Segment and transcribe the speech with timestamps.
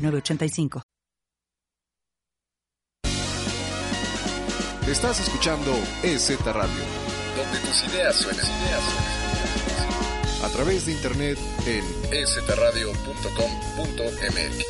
[0.00, 0.82] 906985.
[4.88, 5.72] Estás escuchando
[6.02, 6.82] EZ Radio,
[7.36, 7.84] donde tus.
[7.84, 8.44] Ideas suenan.
[10.42, 14.64] A través de internet en ezradio.com.mx.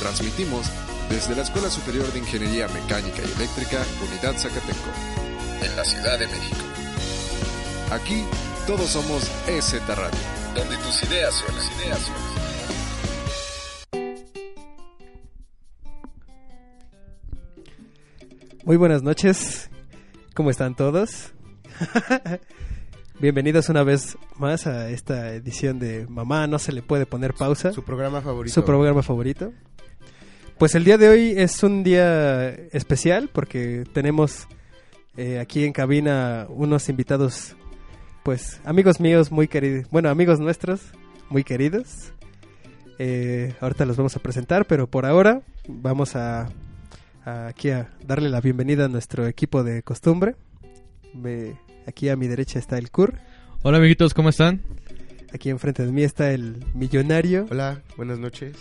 [0.00, 0.70] Transmitimos
[1.10, 4.90] desde la Escuela Superior de Ingeniería Mecánica y Eléctrica, Unidad Zacateco,
[5.62, 6.64] en la Ciudad de México.
[7.90, 8.24] Aquí
[8.66, 10.18] todos somos EZ Radio,
[10.54, 11.62] donde tus ideas suenan.
[11.78, 12.40] Ideas suenan.
[18.64, 19.70] Muy buenas noches,
[20.34, 21.32] ¿cómo están todos?
[23.20, 27.72] Bienvenidos una vez más a esta edición de Mamá no se le puede poner pausa.
[27.72, 28.54] Su programa favorito.
[28.54, 29.52] Su programa favorito.
[30.58, 34.46] Pues el día de hoy es un día especial porque tenemos
[35.16, 37.56] eh, aquí en cabina unos invitados,
[38.22, 40.80] pues amigos míos muy queridos, bueno amigos nuestros
[41.28, 42.12] muy queridos.
[42.98, 46.48] Eh, ahorita los vamos a presentar, pero por ahora vamos a
[47.24, 50.34] aquí a darle la bienvenida a nuestro equipo de costumbre.
[51.14, 53.14] Me, aquí a mi derecha está el Kur.
[53.62, 54.62] Hola amiguitos, ¿cómo están?
[55.32, 57.46] Aquí enfrente de mí está el millonario.
[57.50, 58.56] Hola, buenas noches.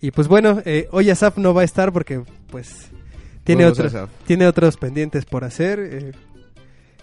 [0.00, 2.90] Y pues bueno, eh, hoy Asaf no va a estar porque pues
[3.44, 3.94] tiene, otros,
[4.26, 5.78] tiene otros pendientes por hacer.
[5.80, 6.12] Eh,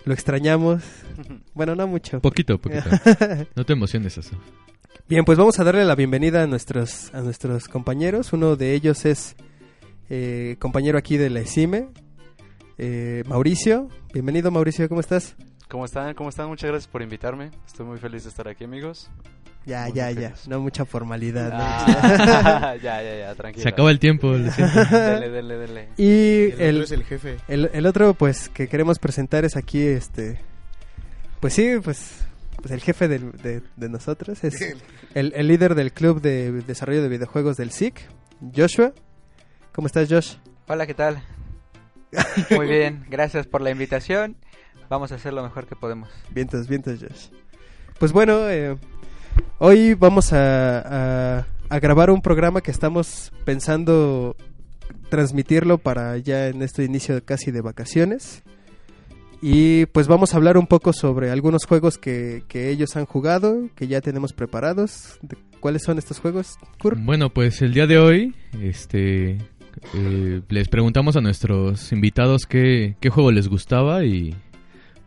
[0.06, 0.84] lo extrañamos.
[1.54, 2.22] Bueno, no mucho.
[2.22, 2.90] Poquito, poquito.
[3.56, 4.40] no te emociones, Asaf.
[5.10, 8.32] Bien, pues vamos a darle la bienvenida a nuestros, a nuestros compañeros.
[8.32, 9.36] Uno de ellos es
[10.10, 11.90] eh, compañero aquí de la ECIME,
[12.78, 13.90] eh, Mauricio.
[14.14, 15.36] Bienvenido Mauricio, ¿cómo estás?
[15.68, 16.14] ¿Cómo están?
[16.14, 16.48] ¿Cómo están?
[16.48, 17.52] Muchas gracias por invitarme.
[17.68, 19.12] Estoy muy feliz de estar aquí, amigos.
[19.70, 20.34] Ya, ya, ya.
[20.48, 21.52] No mucha formalidad.
[21.54, 23.62] Ah, ya, ya, ya, tranquilo.
[23.62, 24.32] Se acaba el tiempo.
[24.32, 25.90] dele, dele, dele.
[25.96, 27.38] Y el, otro es el jefe.
[27.48, 30.40] El, otro, pues, que queremos presentar es aquí, este...
[31.40, 32.26] Pues sí, pues,
[32.56, 34.60] pues el jefe de, de nosotros es
[35.14, 38.02] el, el líder del club de desarrollo de videojuegos del SIC,
[38.56, 38.94] Joshua.
[39.72, 40.34] ¿Cómo estás, Josh?
[40.68, 41.22] Hola, ¿qué tal?
[42.50, 44.36] Muy bien, gracias por la invitación.
[44.90, 46.10] Vamos a hacer lo mejor que podemos.
[46.32, 47.28] Vientos, vientos, Josh.
[48.00, 48.76] Pues bueno, eh,
[49.58, 54.36] hoy vamos a, grabar un programa que estamos pensando
[55.10, 58.44] transmitirlo para ya en este inicio casi de vacaciones.
[59.42, 63.70] Y pues vamos a hablar un poco sobre algunos juegos que, que ellos han jugado,
[63.76, 65.20] que ya tenemos preparados.
[65.60, 66.98] ¿Cuáles son estos juegos, Kurt?
[67.02, 69.38] Bueno, pues el día de hoy, este,
[69.94, 74.36] eh, les preguntamos a nuestros invitados qué, juego les gustaba y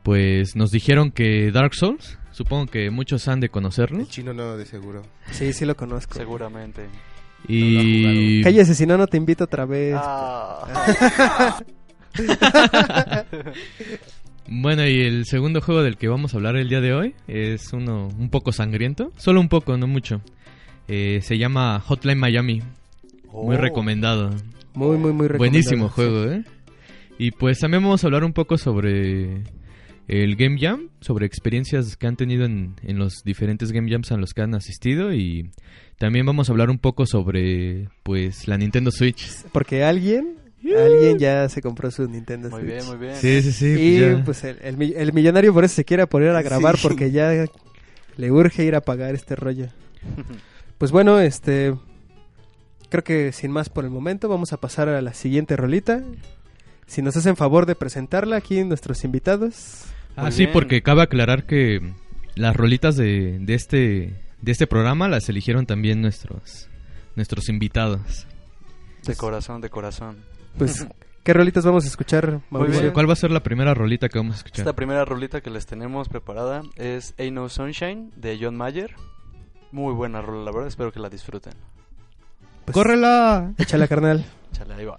[0.02, 2.18] pues nos dijeron que Dark Souls.
[2.42, 4.00] Supongo que muchos han de conocerlo.
[4.00, 5.02] El chino no, de seguro.
[5.30, 6.14] Sí, sí lo conozco.
[6.14, 6.88] Seguramente.
[7.46, 8.42] Y...
[8.42, 9.94] Cállese, si no, no te invito otra vez.
[9.96, 11.62] Ah.
[14.48, 17.72] bueno, y el segundo juego del que vamos a hablar el día de hoy es
[17.72, 19.12] uno un poco sangriento.
[19.16, 20.20] Solo un poco, no mucho.
[20.88, 22.60] Eh, se llama Hotline Miami.
[23.32, 23.60] Muy oh.
[23.60, 24.30] recomendado.
[24.74, 25.38] Muy, muy, muy recomendado.
[25.38, 26.42] Buenísimo juego, ¿eh?
[27.18, 29.44] Y pues también vamos a hablar un poco sobre
[30.08, 34.34] el Game Jam, sobre experiencias que han tenido en, los diferentes Game Jams a los
[34.34, 35.50] que han asistido y
[35.98, 39.26] también vamos a hablar un poco sobre pues la Nintendo Switch.
[39.52, 42.62] Porque alguien Alguien ya se compró su Nintendo Switch.
[42.62, 43.16] Muy bien, muy bien.
[43.16, 43.74] Sí, sí, sí.
[43.78, 47.46] Y pues, pues el, millonario por eso se quiere poner a grabar porque ya
[48.16, 49.66] le urge ir a pagar este rollo.
[50.78, 51.74] pues bueno, este
[52.90, 56.02] creo que sin más por el momento vamos a pasar a la siguiente rolita.
[56.92, 59.84] Si nos hacen favor de presentarla aquí nuestros invitados.
[60.14, 61.80] Ah, sí, porque cabe aclarar que
[62.34, 66.68] las rolitas de, de, este de este programa las eligieron también nuestros
[67.16, 68.26] nuestros invitados.
[69.06, 70.18] De corazón, de corazón.
[70.58, 70.86] Pues
[71.24, 72.92] ¿Qué rolitas vamos a escuchar, Mauricio?
[72.92, 74.60] ¿Cuál va a ser la primera rolita que vamos a escuchar?
[74.60, 78.96] Esta primera rolita que les tenemos preparada es Ain't No Sunshine de John Mayer.
[79.70, 81.54] Muy buena rola, la verdad, espero que la disfruten.
[82.66, 83.54] Pues, ¡Córrela!
[83.56, 84.26] Échala, carnal.
[84.52, 84.98] Échala, ahí va.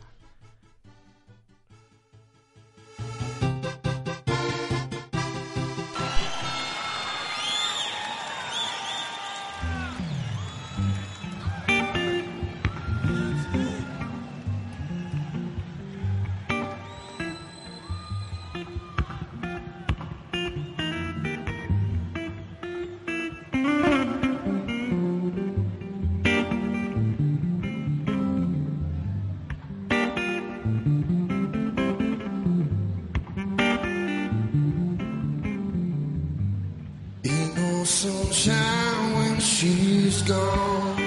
[38.04, 41.00] Sunshine when she's gone.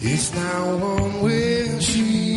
[0.00, 2.35] It's now warm when she's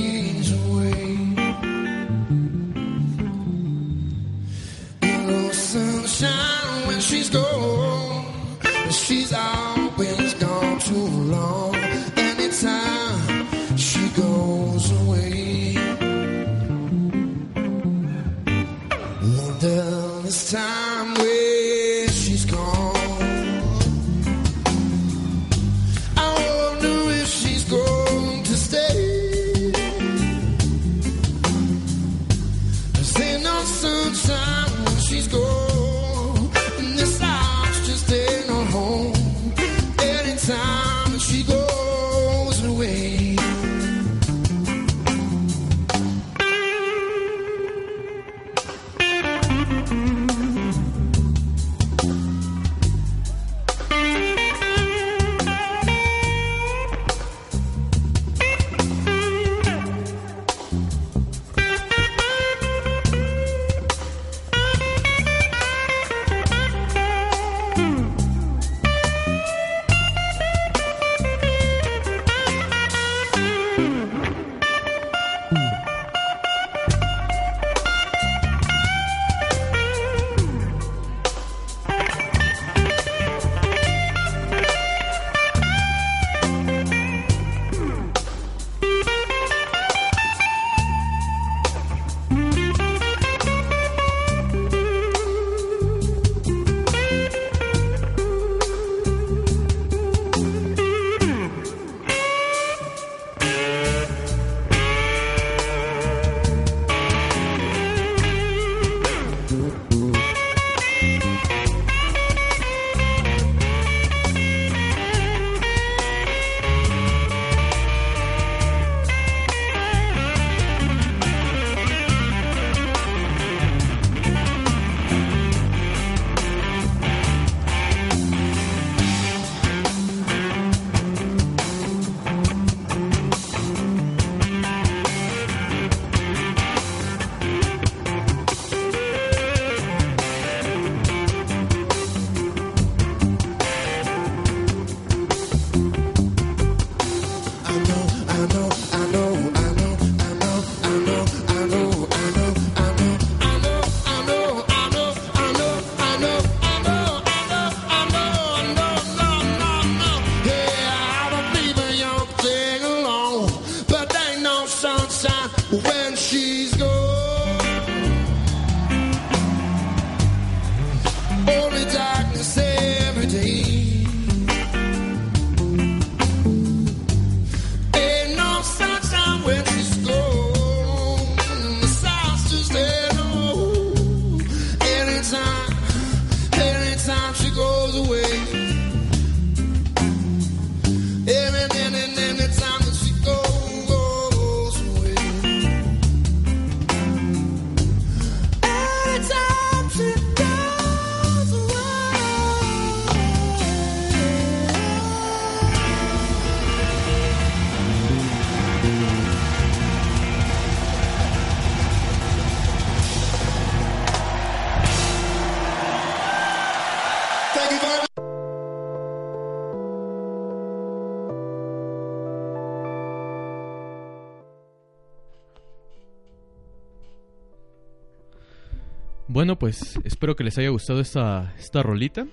[229.40, 232.28] Bueno, pues espero que les haya gustado esta, esta rolita.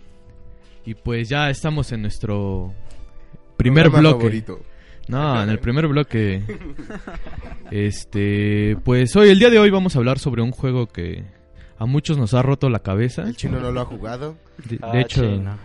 [0.84, 2.74] Y pues ya estamos en nuestro
[3.56, 4.24] primer Programa bloque.
[4.24, 4.62] favorito.
[5.06, 6.42] No, en el primer bloque.
[7.70, 11.22] Este, pues hoy, el día de hoy vamos a hablar sobre un juego que
[11.78, 13.22] a muchos nos ha roto la cabeza.
[13.22, 14.36] El chino no lo ha jugado.
[14.68, 15.56] De, de Ah, hecho, chino.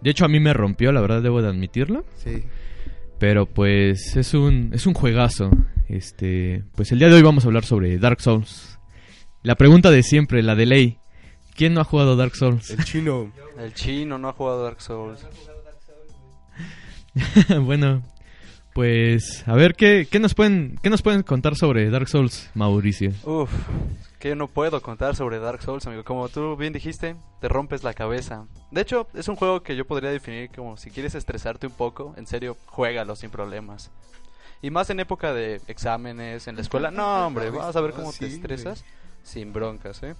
[0.00, 2.06] de hecho a mí me rompió, la verdad debo de admitirlo.
[2.14, 2.44] Sí.
[3.18, 5.50] Pero pues es un, es un juegazo.
[5.86, 8.75] Este, pues el día de hoy vamos a hablar sobre Dark Souls.
[9.46, 10.98] La pregunta de siempre, la de ley.
[11.54, 12.68] ¿Quién no ha jugado Dark Souls?
[12.68, 13.30] El chino.
[13.56, 15.24] El chino no ha jugado Dark Souls.
[17.60, 18.02] bueno,
[18.74, 23.12] pues a ver qué, qué nos pueden qué nos pueden contar sobre Dark Souls, Mauricio.
[23.22, 23.52] Uf,
[24.18, 26.02] que yo no puedo contar sobre Dark Souls, amigo.
[26.02, 28.46] Como tú bien dijiste, te rompes la cabeza.
[28.72, 32.14] De hecho, es un juego que yo podría definir como si quieres estresarte un poco,
[32.16, 33.92] en serio, juégalo sin problemas.
[34.60, 36.90] Y más en época de exámenes, en la escuela.
[36.90, 38.84] No, hombre, vas a ver cómo Ah, te sí, estresas
[39.26, 40.14] sin broncas, ¿eh?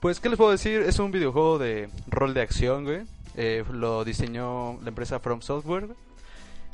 [0.00, 0.82] Pues, ¿qué les puedo decir?
[0.82, 3.00] Es un videojuego de rol de acción, güey.
[3.34, 5.88] Eh, lo diseñó la empresa From Software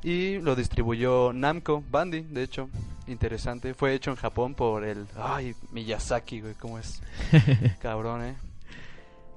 [0.02, 2.68] y lo distribuyó Namco Bandai, de hecho.
[3.06, 3.74] Interesante.
[3.74, 5.06] Fue hecho en Japón por el...
[5.16, 7.00] Ay, Miyazaki, güey, ¿cómo es?
[7.80, 8.34] Cabrón, eh.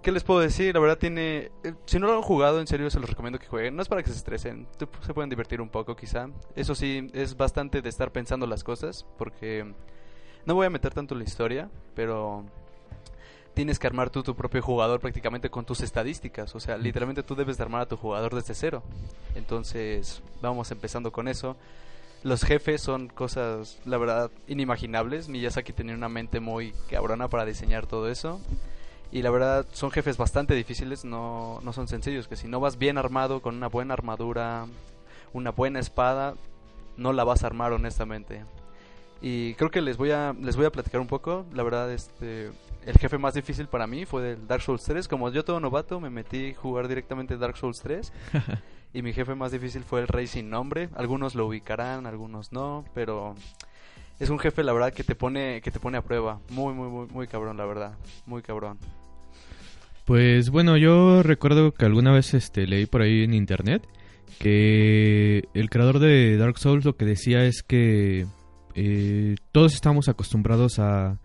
[0.02, 0.74] ¿Qué les puedo decir?
[0.74, 1.52] La verdad tiene...
[1.64, 3.76] eh, Si no lo han jugado, en serio se los recomiendo que jueguen.
[3.76, 4.68] No es para que se estresen,
[5.02, 6.30] se pueden divertir un poco quizá.
[6.56, 9.74] Eso sí, es bastante de estar pensando las cosas, porque...
[10.46, 12.44] No voy a meter tanto en la historia, pero...
[13.54, 16.54] Tienes que armar tú tu propio jugador prácticamente con tus estadísticas.
[16.56, 18.84] O sea, literalmente tú debes de armar a tu jugador desde cero.
[19.34, 21.56] Entonces, vamos empezando con eso.
[22.22, 25.30] Los jefes son cosas, la verdad, inimaginables.
[25.30, 28.42] Miyazaki tenía una mente muy cabrona para diseñar todo eso.
[29.10, 32.28] Y la verdad, son jefes bastante difíciles, no, no son sencillos.
[32.28, 34.66] Que si no vas bien armado, con una buena armadura,
[35.32, 36.34] una buena espada,
[36.98, 38.44] no la vas a armar honestamente.
[39.22, 41.46] Y creo que les voy a, les voy a platicar un poco.
[41.54, 42.52] La verdad, este,
[42.86, 45.08] el jefe más difícil para mí fue el Dark Souls 3.
[45.08, 48.14] Como yo todo novato, me metí a jugar directamente Dark Souls 3.
[48.94, 50.90] y mi jefe más difícil fue el Rey sin nombre.
[50.96, 53.36] Algunos lo ubicarán, algunos no, pero
[54.20, 56.40] es un jefe la verdad que te pone que te pone a prueba.
[56.50, 57.98] Muy muy muy muy cabrón, la verdad.
[58.26, 58.78] Muy cabrón.
[60.06, 63.88] Pues bueno, yo recuerdo que alguna vez este, leí por ahí en internet
[64.38, 68.28] que el creador de Dark Souls lo que decía es que
[68.76, 71.18] eh, todos estamos acostumbrados a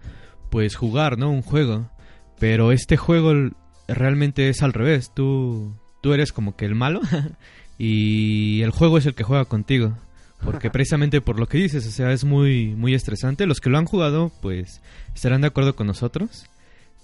[0.50, 1.30] pues jugar, ¿no?
[1.30, 1.90] Un juego,
[2.38, 3.50] pero este juego
[3.88, 5.12] realmente es al revés.
[5.14, 7.00] Tú tú eres como que el malo
[7.78, 9.96] y el juego es el que juega contigo.
[10.44, 13.46] Porque precisamente por lo que dices, o sea, es muy muy estresante.
[13.46, 14.80] Los que lo han jugado, pues
[15.14, 16.46] estarán de acuerdo con nosotros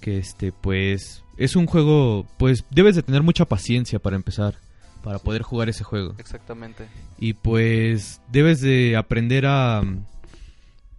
[0.01, 4.55] que este pues es un juego pues debes de tener mucha paciencia para empezar
[5.03, 6.87] para poder jugar ese juego Exactamente.
[7.19, 9.83] y pues debes de aprender a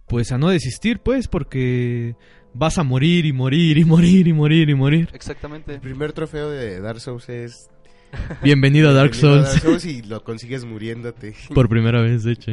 [0.08, 2.16] pues a no desistir pues porque
[2.54, 5.74] vas a morir y morir y morir y morir y morir Exactamente.
[5.74, 7.68] El primer trofeo de Dark Souls es...
[8.42, 11.34] bienvenido a Dark Bienvenido a Souls y lo consigues muriéndote.
[11.54, 12.52] por primera vez de hecho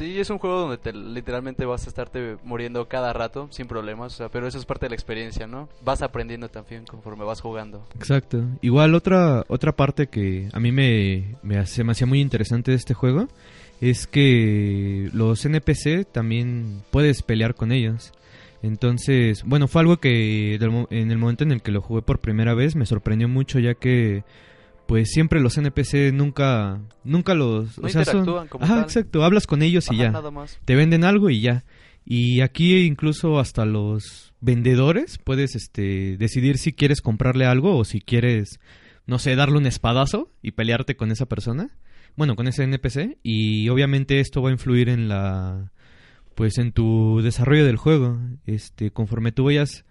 [0.00, 4.14] Sí, es un juego donde te, literalmente vas a estarte muriendo cada rato sin problemas,
[4.14, 5.68] o sea, pero eso es parte de la experiencia, ¿no?
[5.84, 7.86] Vas aprendiendo también conforme vas jugando.
[7.96, 8.42] Exacto.
[8.62, 12.78] Igual otra otra parte que a mí me, me hace, me hacía muy interesante de
[12.78, 13.28] este juego
[13.82, 18.14] es que los NPC también puedes pelear con ellos.
[18.62, 22.54] Entonces, bueno, fue algo que en el momento en el que lo jugué por primera
[22.54, 24.24] vez me sorprendió mucho ya que
[24.90, 28.84] pues siempre los NPC nunca nunca los No o sea, son- interactúan como Ajá, tal.
[28.84, 30.58] exacto, hablas con ellos y Ajá, ya nada más.
[30.64, 31.64] te venden algo y ya.
[32.04, 38.00] Y aquí incluso hasta los vendedores puedes este decidir si quieres comprarle algo o si
[38.00, 38.58] quieres
[39.06, 41.70] no sé, darle un espadazo y pelearte con esa persona.
[42.16, 45.70] Bueno, con ese NPC y obviamente esto va a influir en la
[46.34, 48.18] pues en tu desarrollo del juego.
[48.46, 49.84] Este, conforme tú vayas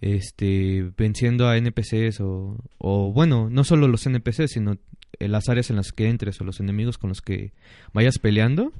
[0.00, 4.76] este venciendo a NPCs o, o bueno, no solo los NPCs, sino
[5.18, 7.52] en las áreas en las que entres o los enemigos con los que
[7.92, 8.72] vayas peleando,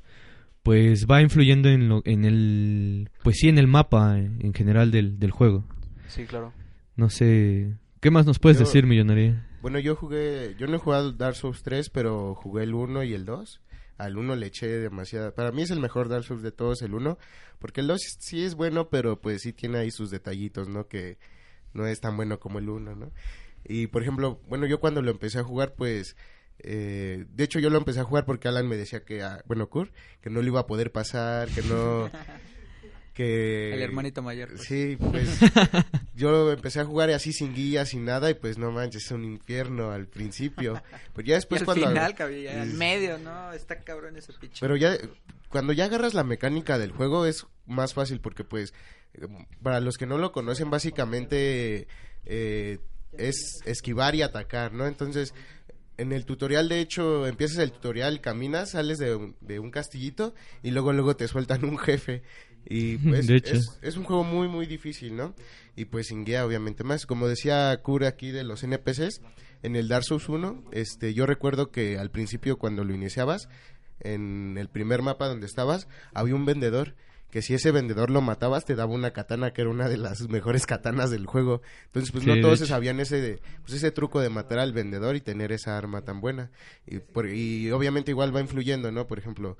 [0.62, 4.90] pues va influyendo en lo, en el pues sí en el mapa en, en general
[4.90, 5.64] del, del juego.
[6.08, 6.52] Sí, claro.
[6.96, 9.46] No sé, ¿qué más nos puedes Yo- decir, millonaria?
[9.62, 10.54] Bueno, yo jugué...
[10.58, 13.60] Yo no he jugado Dark Souls 3, pero jugué el 1 y el 2.
[13.98, 15.34] Al 1 le eché demasiada...
[15.34, 17.18] Para mí es el mejor Dark Souls de todos, el 1.
[17.58, 20.86] Porque el 2 sí es bueno, pero pues sí tiene ahí sus detallitos, ¿no?
[20.88, 21.18] Que
[21.72, 23.12] no es tan bueno como el 1, ¿no?
[23.64, 26.16] Y por ejemplo, bueno, yo cuando lo empecé a jugar, pues...
[26.58, 29.68] eh, de hecho, yo lo empecé a jugar porque Alan me decía que, ah, bueno,
[29.68, 32.10] Kur, que no lo iba a poder pasar, que no...
[33.16, 33.72] que...
[33.72, 34.50] El hermanito mayor.
[34.50, 34.62] pues.
[34.68, 35.40] Sí, pues
[36.14, 39.24] yo empecé a jugar así sin guía, sin nada y pues no manches, es un
[39.24, 40.80] infierno al principio.
[41.14, 43.52] Pero ya Y después al cuando final, cabrón, ya es- medio, ¿no?
[43.52, 44.58] Está cabrón ese pinche.
[44.60, 44.96] Pero ya
[45.48, 48.74] cuando ya agarras la mecánica del juego es más fácil porque pues
[49.62, 51.88] para los que no lo conocen básicamente
[52.26, 52.78] eh,
[53.16, 54.86] es esquivar y atacar, ¿no?
[54.86, 55.32] Entonces
[55.98, 60.34] en el tutorial, de hecho, empiezas el tutorial, caminas, sales de un, de un castillito
[60.62, 62.22] y luego luego te sueltan un jefe.
[62.68, 63.54] Y pues De hecho.
[63.54, 65.34] es, es un juego muy muy difícil, ¿no?
[65.76, 67.06] Y pues sin guía obviamente más.
[67.06, 69.20] Como decía Kura aquí de los NPCs,
[69.62, 73.48] en el Dark Souls 1, este, yo recuerdo que al principio cuando lo iniciabas,
[74.00, 76.94] en el primer mapa donde estabas, había un vendedor
[77.30, 80.20] que si ese vendedor lo matabas te daba una katana que era una de las
[80.28, 81.60] mejores katanas del juego.
[81.86, 85.16] Entonces, pues Sí, no todos se sabían ese pues ese truco de matar al vendedor
[85.16, 86.50] y tener esa arma tan buena.
[86.86, 89.06] Y, por- y obviamente igual va influyendo, ¿no?
[89.06, 89.58] Por ejemplo,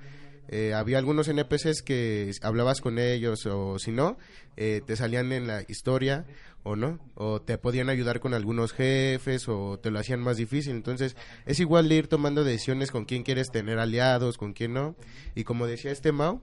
[0.49, 4.19] eh, había algunos NPCs que hablabas con ellos o si no,
[4.57, 6.25] eh, te salían en la historia
[6.63, 10.73] o no, o te podían ayudar con algunos jefes o te lo hacían más difícil.
[10.73, 14.97] Entonces es igual ir tomando decisiones con quién quieres tener aliados, con quién no.
[15.35, 16.43] Y como decía este Mao,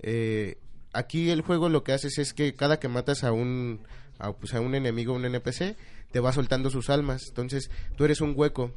[0.00, 0.58] eh,
[0.92, 3.80] aquí el juego lo que haces es que cada que matas a un
[4.18, 5.76] a, pues, a un enemigo, un NPC,
[6.10, 7.26] te va soltando sus almas.
[7.28, 8.72] Entonces, tú eres un hueco.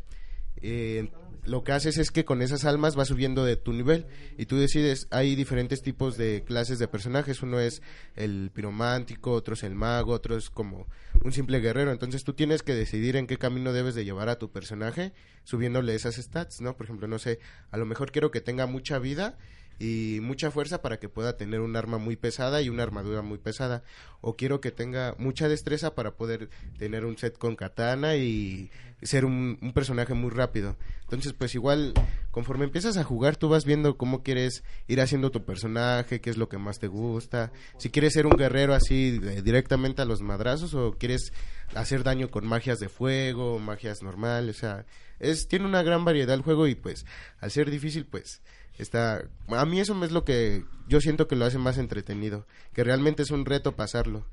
[0.61, 1.09] Eh,
[1.43, 4.05] lo que haces es que con esas almas vas subiendo de tu nivel
[4.37, 7.81] y tú decides, hay diferentes tipos de clases de personajes, uno es
[8.15, 10.87] el piromántico, otro es el mago, otro es como
[11.23, 14.37] un simple guerrero, entonces tú tienes que decidir en qué camino debes de llevar a
[14.37, 16.77] tu personaje subiéndole esas stats, ¿no?
[16.77, 17.39] Por ejemplo, no sé,
[17.71, 19.37] a lo mejor quiero que tenga mucha vida
[19.81, 23.39] y mucha fuerza para que pueda tener un arma muy pesada y una armadura muy
[23.39, 23.83] pesada.
[24.21, 28.69] O quiero que tenga mucha destreza para poder tener un set con katana y
[29.01, 30.77] ser un, personaje muy rápido.
[31.01, 31.93] Entonces, pues igual,
[32.29, 36.37] conforme empiezas a jugar, tú vas viendo cómo quieres ir haciendo tu personaje, qué es
[36.37, 37.51] lo que más te gusta.
[37.77, 41.33] Si quieres ser un guerrero así directamente a los madrazos o quieres
[41.75, 44.85] hacer daño con magias de fuego, magias normales, o sea,
[45.19, 47.05] es tiene una gran variedad el juego y pues
[47.39, 48.41] al ser difícil, pues
[48.77, 52.83] está a mí eso es lo que yo siento que lo hace más entretenido, que
[52.83, 54.25] realmente es un reto pasarlo,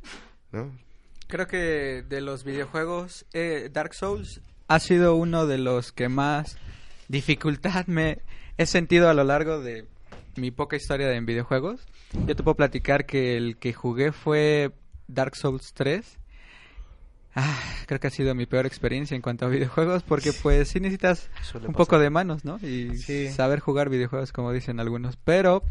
[0.53, 0.77] ¿no?
[1.29, 6.57] Creo que de los videojuegos, eh, Dark Souls ha sido uno de los que más
[7.09, 8.19] dificultad me
[8.59, 9.87] he sentido a lo largo de
[10.37, 11.81] mi poca historia en videojuegos.
[12.27, 14.71] Yo te puedo platicar que el que jugué fue
[15.09, 16.19] Dark Souls 3.
[17.35, 20.81] Ah, creo que ha sido mi peor experiencia en cuanto a videojuegos porque pues sí
[20.81, 21.87] necesitas Suele un pasar.
[21.87, 22.59] poco de manos, ¿no?
[22.63, 23.29] Y Sí.
[23.29, 25.17] saber jugar videojuegos como dicen algunos.
[25.25, 25.63] Pero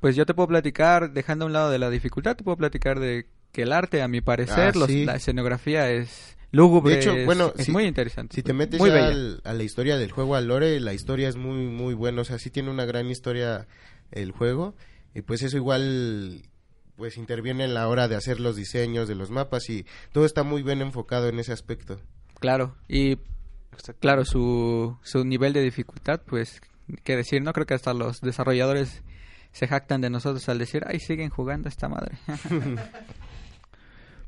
[0.00, 2.98] pues yo te puedo platicar, dejando a un lado de la dificultad, te puedo platicar
[3.00, 5.04] de que el arte, a mi parecer, Ah, los- sí.
[5.04, 8.34] la escenografía es lúgubre, De hecho, es- bueno, es, si- muy interesante.
[8.34, 11.28] Si te metes muy ya al- a la historia del juego, al lore, la historia
[11.28, 12.22] es muy, muy buena.
[12.22, 13.66] O sea, sí tiene una gran historia
[14.12, 14.74] el juego.
[15.14, 16.42] Y pues eso igual,
[16.96, 20.42] pues interviene en la hora de hacer los diseños de los mapas y todo está
[20.42, 22.00] muy bien enfocado en ese aspecto.
[22.40, 23.18] Claro, y
[24.00, 26.60] claro, su, su nivel de dificultad, pues,
[27.04, 27.52] qué decir, ¿no?
[27.52, 29.02] Creo que hasta los desarrolladores
[29.52, 32.16] se jactan de nosotros al decir, ay, siguen jugando esta madre.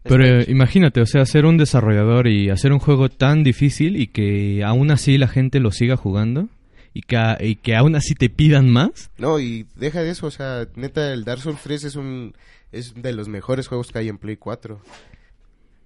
[0.09, 4.07] Pero eh, imagínate, o sea, ser un desarrollador y hacer un juego tan difícil y
[4.09, 6.49] que aún así la gente lo siga jugando
[6.95, 9.11] y que, y que aún así te pidan más.
[9.19, 12.35] No, y deja de eso, o sea, neta, el Dark Souls 3 es un
[12.73, 14.81] es de los mejores juegos que hay en Play 4.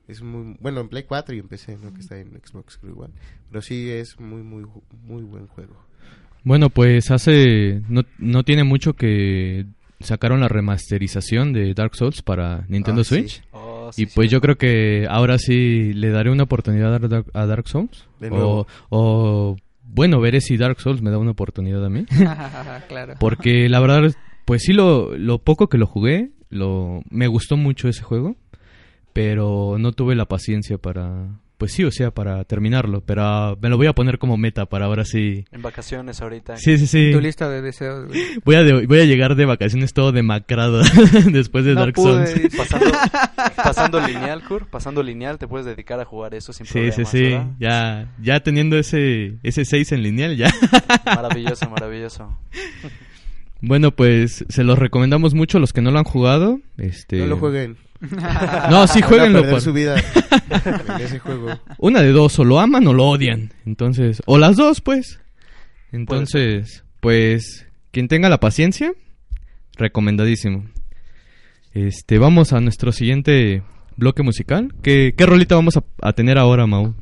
[0.08, 2.92] Es muy bueno en Play 4 y en PC, no que está en Xbox creo
[2.92, 3.10] igual.
[3.50, 4.64] Pero sí es muy muy
[5.04, 5.76] muy buen juego.
[6.42, 9.66] Bueno, pues hace no, no tiene mucho que
[10.00, 13.14] sacaron la remasterización de Dark Souls para Nintendo Ah, sí.
[13.20, 13.42] Switch.
[13.98, 14.32] Oh, Y pues sí.
[14.32, 16.94] yo creo que ahora sí le daré una oportunidad
[17.34, 18.08] a Dark, Souls.
[18.18, 18.66] De O, nuevo.
[18.90, 22.04] o, bueno, veré si Dark Souls me da una oportunidad a mí.
[22.88, 23.14] claro.
[23.18, 24.12] Porque la verdad,
[24.44, 28.36] pues sí, lo, lo poco que lo jugué, lo, me gustó mucho ese juego.
[29.12, 31.26] Pero no tuve la paciencia para,
[31.60, 33.02] pues sí, o sea, para terminarlo.
[33.02, 35.44] Pero ah, me lo voy a poner como meta para ahora sí.
[35.52, 36.56] En vacaciones ahorita.
[36.56, 37.10] Sí, sí, sí.
[37.12, 38.08] Tu lista de deseos.
[38.08, 38.20] güey.
[38.46, 40.80] Voy a, de- voy a llegar de vacaciones todo demacrado
[41.30, 42.56] después de No Dark pude, Souls.
[42.56, 42.90] Pasando,
[43.56, 47.04] pasando lineal, Kur, pasando lineal, te puedes dedicar a jugar eso sin Sí, problemas, sí,
[47.04, 47.22] sí.
[47.24, 47.46] ¿verdad?
[47.60, 50.50] Ya, ya teniendo ese, ese 6 en lineal, ya.
[51.04, 52.38] Maravilloso, maravilloso.
[53.60, 56.60] Bueno, pues se los recomendamos mucho a los que no lo han jugado.
[56.78, 57.18] Este...
[57.18, 57.76] No lo jueguen.
[58.70, 59.40] No, sí, jueguenlo.
[59.40, 61.48] perder por- su vida en ese juego.
[61.78, 63.52] Una de dos, o lo aman o lo odian.
[63.66, 65.20] Entonces, o las dos, pues.
[65.92, 68.92] Entonces, pues, quien tenga la paciencia,
[69.76, 70.64] recomendadísimo.
[71.72, 73.62] Este, vamos a nuestro siguiente
[73.96, 74.74] bloque musical.
[74.82, 76.94] ¿Qué, qué rolita vamos a, a tener ahora, Mau?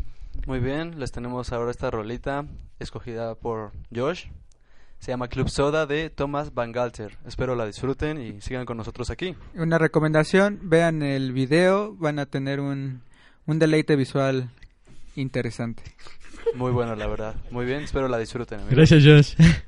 [0.47, 2.45] Muy bien, les tenemos ahora esta rolita
[2.79, 4.25] escogida por Josh.
[4.99, 7.17] Se llama Club Soda de Thomas Van Galter.
[7.27, 9.35] Espero la disfruten y sigan con nosotros aquí.
[9.55, 13.03] Una recomendación, vean el video, van a tener un,
[13.47, 14.51] un deleite visual
[15.15, 15.83] interesante.
[16.55, 17.37] Muy bueno, la verdad.
[17.51, 18.61] Muy bien, espero la disfruten.
[18.61, 18.75] amigos.
[18.77, 19.63] Gracias, Josh.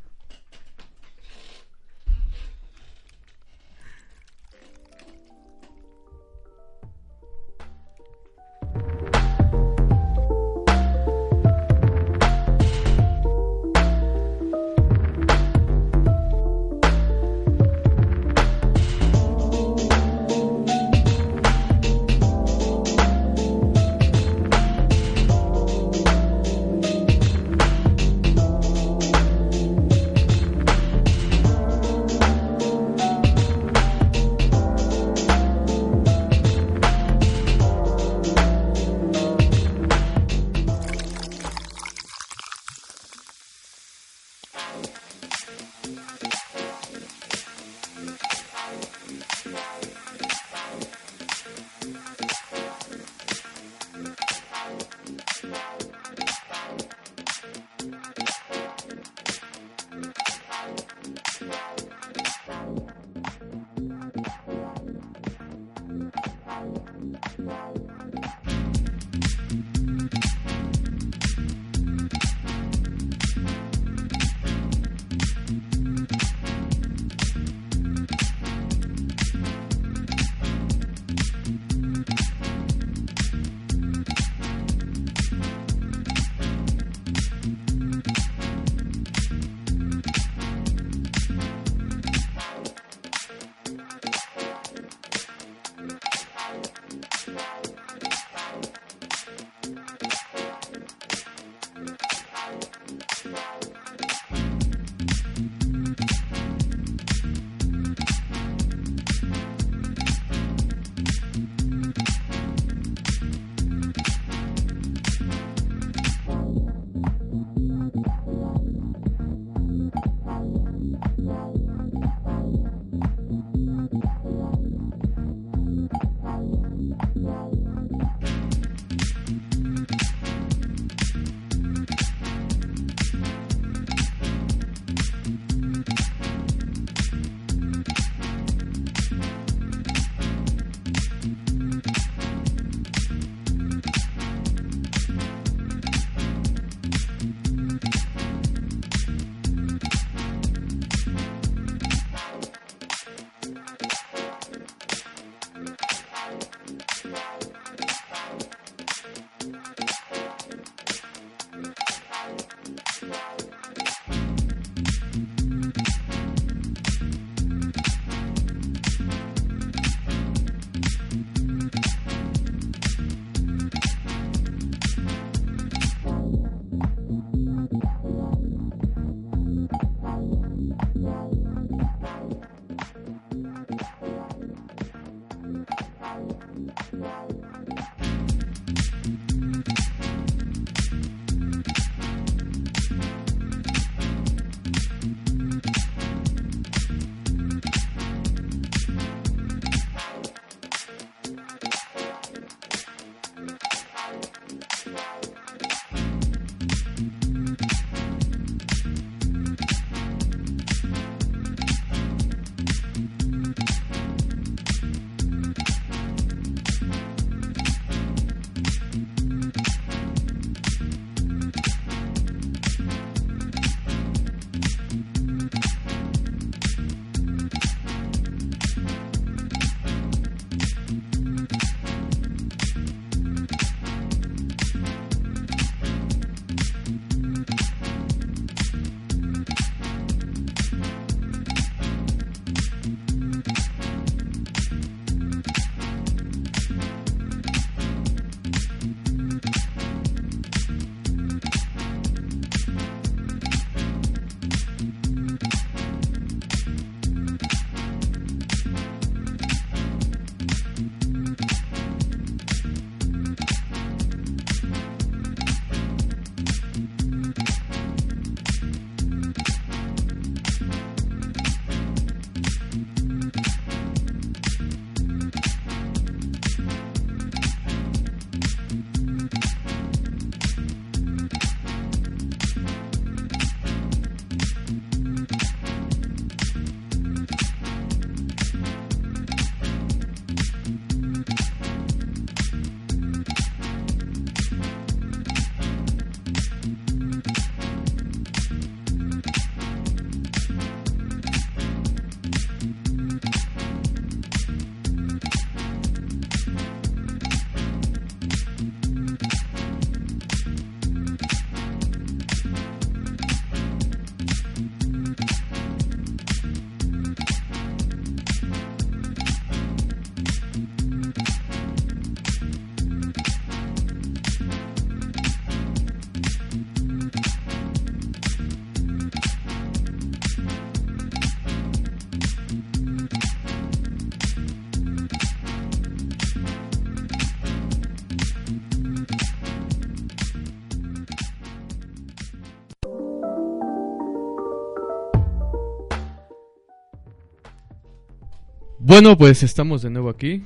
[348.82, 350.42] Bueno, pues estamos de nuevo aquí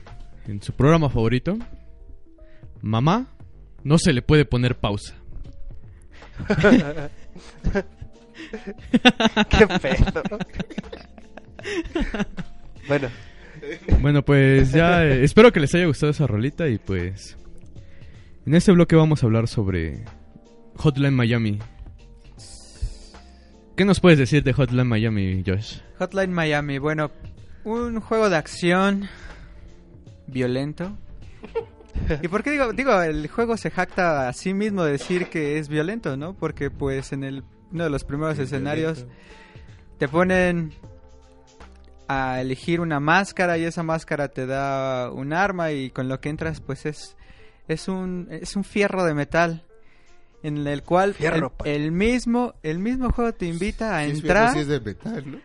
[0.48, 1.56] en su programa favorito.
[2.82, 3.28] Mamá,
[3.84, 5.14] no se le puede poner pausa.
[9.48, 10.22] Qué pedo.
[12.88, 13.08] bueno,
[14.00, 17.36] Bueno, pues ya eh, espero que les haya gustado esa rolita y pues
[18.46, 20.04] en este bloque vamos a hablar sobre
[20.76, 21.60] Hotline Miami.
[23.76, 25.78] ¿Qué nos puedes decir de Hotline Miami, Josh?
[25.98, 27.12] Hotline Miami, bueno,
[27.64, 29.08] un juego de acción
[30.26, 30.96] violento.
[32.22, 35.58] ¿Y por qué digo, digo, el juego se jacta a sí mismo de decir que
[35.58, 36.34] es violento, ¿no?
[36.34, 39.06] Porque pues en el, uno de los primeros escenarios
[39.98, 40.72] te ponen
[42.08, 46.28] a elegir una máscara y esa máscara te da un arma y con lo que
[46.28, 47.16] entras pues es
[47.66, 49.64] es un es un fierro de metal
[50.42, 54.52] en el cual Fierro, el, mismo el mismo juego te invita a Sí, es entrar
[54.52, 55.38] fierro, sí es de metal, ¿no?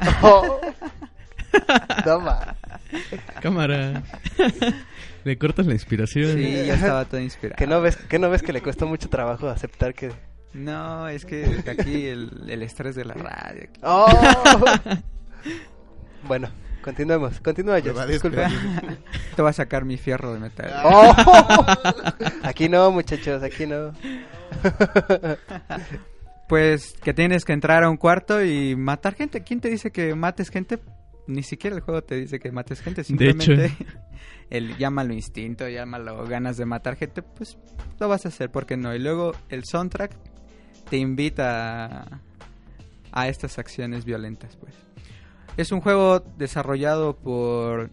[0.22, 0.58] no
[2.22, 2.56] ma.
[3.40, 4.02] Cámara.
[5.24, 6.36] Le cortas la inspiración.
[6.36, 7.56] Sí, ya estaba todo inspirado.
[7.56, 10.12] que no ves que no ves que le cuesta mucho trabajo aceptar que
[10.52, 13.68] No, es que aquí el, el estrés de la radio.
[13.82, 14.06] Oh.
[16.26, 16.48] bueno,
[16.82, 17.40] continuemos.
[17.40, 18.06] Continúa, disculpa.
[18.06, 18.98] despedir.
[19.36, 20.72] Te va a sacar mi fierro de metal.
[20.84, 21.14] Oh.
[22.42, 23.92] Aquí no, muchachos, aquí no.
[26.48, 29.42] Pues que tienes que entrar a un cuarto y matar gente.
[29.42, 30.78] ¿Quién te dice que mates gente?
[31.26, 33.04] Ni siquiera el juego te dice que mates gente.
[33.04, 33.72] Simplemente
[34.50, 37.22] el llámalo instinto, llámalo ganas de matar gente.
[37.22, 37.58] Pues
[38.00, 38.94] lo vas a hacer, ¿por qué no?
[38.94, 40.12] Y luego el soundtrack
[40.90, 42.20] te invita a,
[43.12, 44.74] a estas acciones violentas, pues.
[45.56, 47.90] Es un juego desarrollado por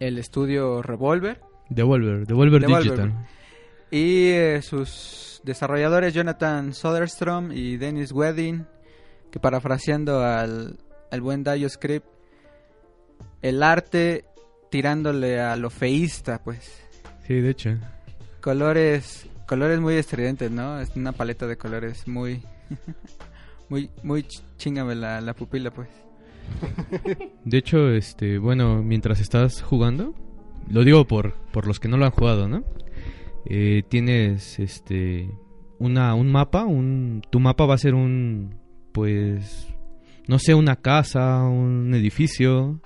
[0.00, 1.40] el estudio Revolver.
[1.68, 2.82] Devolver, Devolver, Devolver.
[2.82, 3.26] Digital.
[3.90, 8.66] Y eh, sus desarrolladores Jonathan Soderstrom y Dennis Wedding,
[9.30, 10.78] que parafraseando al,
[11.10, 12.06] al buen Dio Script,
[13.42, 14.24] el arte
[14.70, 16.82] tirándole a lo feísta, pues.
[17.26, 17.76] Sí, de hecho.
[18.40, 20.80] Colores, colores muy estridentes, ¿no?
[20.80, 22.42] Es una paleta de colores muy,
[23.68, 25.88] muy, muy ch- chingame la, la pupila, pues.
[27.44, 30.14] De hecho, este, bueno, mientras estás jugando,
[30.68, 32.64] lo digo por, por los que no lo han jugado, ¿no?
[33.44, 35.28] Eh, tienes, este,
[35.78, 38.54] una, un mapa, un, tu mapa va a ser un,
[38.92, 39.68] pues,
[40.28, 42.80] no sé, una casa, un edificio,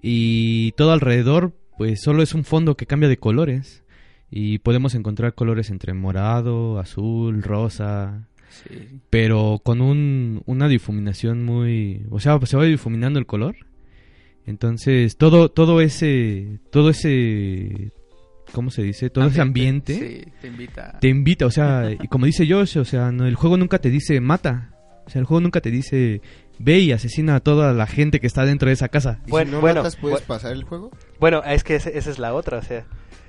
[0.00, 3.84] y todo alrededor, pues, solo es un fondo que cambia de colores,
[4.30, 9.00] y podemos encontrar colores entre morado, azul, rosa, Sí.
[9.10, 12.06] pero con un, una difuminación muy...
[12.10, 13.56] O sea, se va difuminando el color.
[14.46, 16.58] Entonces, todo, todo ese...
[16.70, 17.92] Todo ese...
[18.52, 19.10] ¿Cómo se dice?
[19.10, 20.98] Todo ese ambiente Sí, te invita.
[20.98, 21.44] te invita.
[21.44, 24.74] O sea, y como dice Josh, o sea, no, el juego nunca te dice mata.
[25.06, 26.22] O sea, el juego nunca te dice
[26.58, 29.20] ve y asesina a toda la gente que está dentro de esa casa.
[29.26, 30.90] ¿Y Bueno, si no bueno, matas, puedes pasar el juego?
[31.20, 32.84] Bueno, es que ese- esa es la otra, o sea,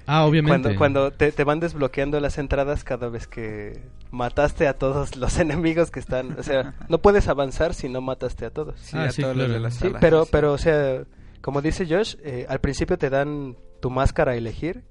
[0.08, 0.76] Ah, obviamente.
[0.76, 5.38] cuando, cuando te, te van desbloqueando las entradas cada vez que mataste a todos los
[5.40, 8.80] enemigos que están, o sea, no puedes avanzar si no mataste a todos.
[8.80, 11.04] Sí, Ah, a sí, todos los de Sí, pero, pero, o sea,
[11.42, 14.84] como dice Josh, eh, al principio te dan tu máscara a elegir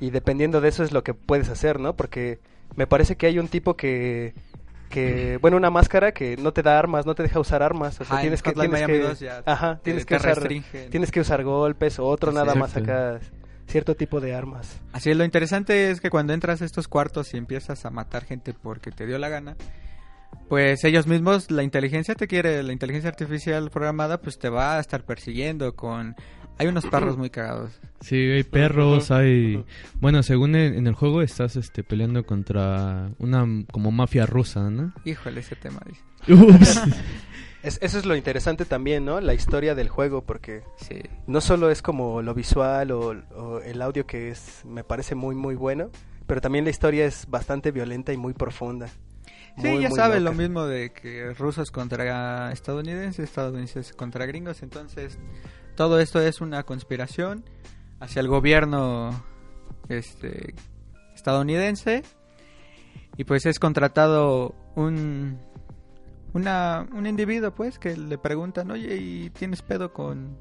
[0.00, 1.96] y dependiendo de eso es lo que puedes hacer, ¿no?
[1.96, 2.38] Porque
[2.76, 4.34] me parece que hay un tipo que,
[4.88, 8.04] que bueno, una máscara que no te da armas, no te deja usar armas, o
[8.04, 10.90] sea, Ajá, tienes que, Hotline tienes Miami que, 2 ya ajá, tienes que usar, restringen.
[10.90, 13.20] tienes que usar golpes o otro Sí, nada más acá,
[13.66, 14.80] cierto tipo de armas.
[14.92, 18.24] Así es, lo interesante es que cuando entras a estos cuartos y empiezas a matar
[18.24, 19.56] gente porque te dio la gana,
[20.48, 24.80] pues ellos mismos, la inteligencia te quiere, la inteligencia artificial programada, pues te va a
[24.80, 26.16] estar persiguiendo con...
[26.58, 27.72] Hay unos perros muy cagados.
[28.00, 29.64] Sí, hay perros, hay...
[30.00, 34.92] Bueno, según en, el juego estás este, peleando contra una como mafia rusa, ¿no?
[35.04, 35.80] Híjole, ese tema.
[35.86, 36.02] dice.
[36.32, 36.80] Ups.
[37.60, 39.20] Es- eso es lo interesante también, ¿no?
[39.20, 41.00] La historia del juego, porque Sí.
[41.26, 45.34] no solo es como lo visual o, o el audio que es, me parece muy,
[45.34, 45.90] muy bueno,
[46.28, 48.86] pero también la historia es bastante violenta y muy profunda.
[48.86, 50.36] Sí, Muy, ya muy sabes loca.
[50.36, 55.18] lo mismo de que rusos contra estadounidenses, estadounidenses contra gringos, entonces
[55.78, 57.44] todo esto es una conspiración
[58.00, 59.10] hacia el gobierno
[59.88, 60.56] este
[61.14, 62.02] estadounidense
[63.16, 65.38] y pues es contratado un
[66.32, 70.36] una, un individuo pues que le preguntan, "Oye, ¿y tienes pedo con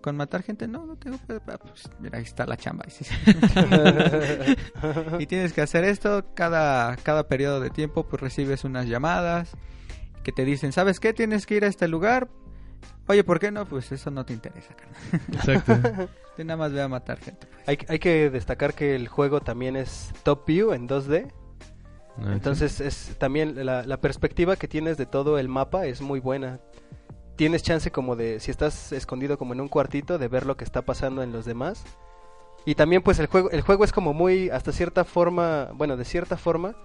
[0.00, 2.84] con matar gente?" "No, no tengo pedo." "Ah, Pues mira, ahí está la chamba.
[5.18, 9.56] Y tienes que hacer esto cada, cada periodo de tiempo pues recibes unas llamadas
[10.22, 12.28] que te dicen sabes qué tienes que ir a este lugar
[13.08, 15.22] oye por qué no pues eso no te interesa carnal.
[15.32, 16.08] Exacto.
[16.36, 17.68] tú nada más ve a matar gente pues.
[17.68, 21.30] Hay, hay que destacar que el juego también es top view en 2D,
[22.18, 26.20] Ah, entonces es también la, la perspectiva que tienes de todo el mapa es muy
[26.20, 26.60] buena.
[27.36, 30.64] tienes chance como de, si estás escondido como en un cuartito, de ver lo que
[30.64, 31.84] está pasando en los demás.
[32.66, 36.04] Y también pues el juego, el juego es como muy, hasta cierta forma, bueno, de
[36.04, 36.76] cierta forma,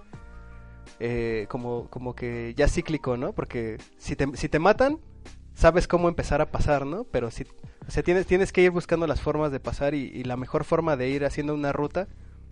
[0.98, 3.32] eh, como, como que ya cíclico, ¿no?
[3.32, 4.98] Porque si te, si te matan,
[5.58, 7.02] sabes cómo empezar a pasar, ¿no?
[7.04, 7.44] Pero si,
[7.86, 10.62] o sea, tienes, tienes que ir buscando las formas de pasar y, y la mejor
[10.64, 12.06] forma de ir haciendo una ruta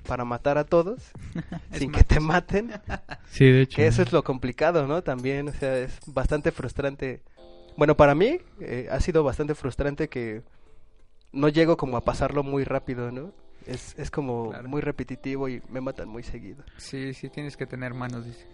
[0.08, 1.02] para matar a todos
[1.72, 2.72] sin que te maten,
[3.30, 3.76] Sí, de hecho.
[3.76, 5.02] que eso es lo complicado, ¿no?
[5.02, 7.22] También, o sea, es bastante frustrante.
[7.76, 10.42] Bueno, para mí eh, ha sido bastante frustrante que
[11.32, 13.32] no llego como a pasarlo muy rápido, ¿no?
[13.66, 14.68] Es, es como Claro.
[14.68, 16.64] muy repetitivo y me matan muy seguido.
[16.78, 18.46] Sí, sí, tienes que tener manos, dice.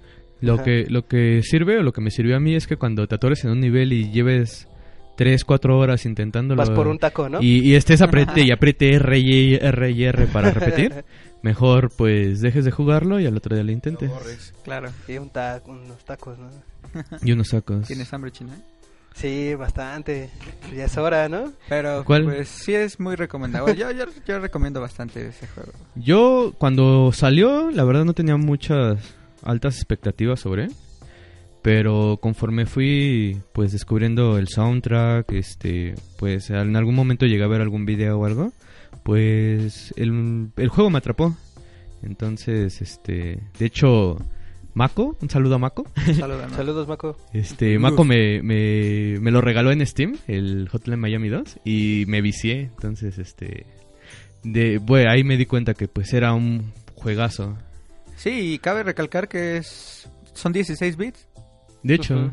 [0.43, 0.65] Lo Ajá.
[0.65, 3.15] que, lo que sirve o lo que me sirvió a mí es que cuando te
[3.15, 4.69] atores en un nivel y lleves
[5.17, 6.59] 3, 4 horas intentándolo.
[6.59, 7.41] Vas por un taco, ¿no?
[7.41, 11.05] Y, y estés apriete y apriete R y R y R para repetir.
[11.43, 14.11] mejor pues dejes de jugarlo y al otro día lo intentes.
[14.65, 14.91] Claro.
[15.09, 16.51] Y un taco, unos tacos, ¿no?
[17.23, 17.87] Y unos sacos.
[17.87, 18.57] ¿Tienes hambre china?
[19.15, 20.31] Sí, bastante.
[20.75, 21.53] Ya es hora, ¿no?
[21.69, 22.25] Pero ¿Cuál?
[22.25, 23.77] pues sí es muy recomendable.
[23.77, 25.73] Yo, yo, yo recomiendo bastante ese juego.
[25.95, 28.99] Yo cuando salió, la verdad no tenía muchas
[29.43, 30.73] altas expectativas sobre, él,
[31.63, 37.61] pero conforme fui pues descubriendo el soundtrack, este, pues en algún momento llegué a ver
[37.61, 38.53] algún video o algo,
[39.05, 41.37] pues el, el juego me atrapó.
[42.03, 44.17] Entonces, este, de hecho,
[44.75, 45.87] Mako, un saludo a Mako.
[46.19, 46.53] Saludos.
[46.53, 47.17] Saludos, Maco.
[47.33, 52.21] Este, Mako me, me, me lo regaló en Steam, el Hotline Miami 2, y me
[52.23, 52.63] vicié.
[52.63, 53.67] Entonces, este,
[54.43, 57.57] de, bueno, ahí me di cuenta que pues era un juegazo.
[58.23, 61.27] Sí, y cabe recalcar que es son 16 bits.
[61.83, 62.31] De hecho.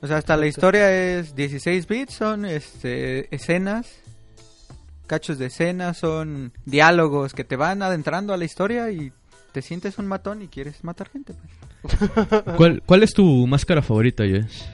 [0.00, 4.00] O sea, hasta la historia es 16 bits, son este, escenas,
[5.06, 9.12] cachos de escenas, son diálogos que te van adentrando a la historia y
[9.52, 11.34] te sientes un matón y quieres matar gente.
[11.82, 11.96] Pues,
[12.56, 14.68] ¿cuál, ¿cuál es tu máscara favorita, Jess?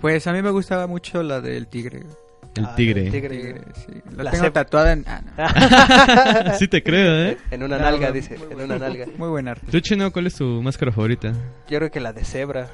[0.00, 2.04] Pues a mí me gustaba mucho la del tigre.
[2.56, 3.06] El Ah, tigre.
[3.06, 3.36] el tigre.
[3.36, 3.92] Tigre, sí.
[4.16, 5.04] La, La tengo cep- tatuada en...
[5.08, 5.22] ah,
[6.50, 6.54] no.
[6.58, 7.38] sí te creo, ¿eh?
[7.50, 8.36] En una No, nalga, no, dice.
[8.50, 9.06] En una nalga.
[9.16, 9.66] Muy buen arte.
[9.70, 11.32] ¿Tú, Chino, cuál es tu máscara favorita?
[11.68, 12.68] Yo creo que la de cebra.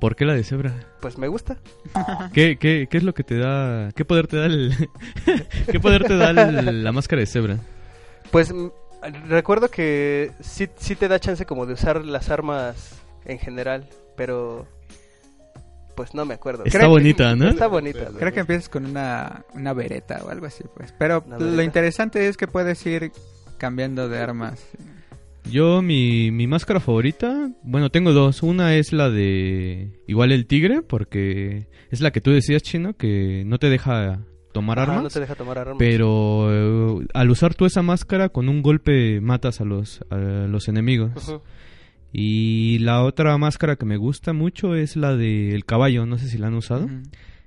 [0.00, 0.74] ¿Por qué la de cebra?
[1.00, 1.56] Pues me gusta.
[2.32, 3.90] ¿Qué, qué, qué es lo que te da...
[3.94, 4.74] ¿Qué poder te da el...
[5.70, 7.58] ¿Qué poder te da el- la máscara de cebra?
[8.32, 8.68] Pues mm,
[9.28, 14.66] recuerdo que sí, sí te da chance como de usar las armas en general, pero
[16.02, 16.64] pues no me acuerdo.
[16.64, 17.48] Está Creo que- bonita, ¿no?
[17.48, 18.08] Está bonita.
[18.10, 18.18] ¿no?
[18.18, 20.92] Creo que empiezas con una, una vereta o algo así, pues.
[20.98, 23.12] Pero lo interesante es que puedes ir
[23.56, 24.60] cambiando de armas.
[25.48, 28.42] Yo, mi, mi máscara favorita, bueno, tengo dos.
[28.42, 33.44] Una es la de igual el tigre, porque es la que tú decías, Chino, que
[33.46, 34.20] no te deja
[34.52, 35.04] tomar Ajá, armas.
[35.04, 35.76] no te deja tomar armas.
[35.78, 36.48] Pero
[37.00, 41.10] eh, al usar tú esa máscara, con un golpe matas a los, a los enemigos.
[42.12, 46.36] Y la otra máscara que me gusta mucho es la del caballo, no sé si
[46.38, 46.88] la han usado.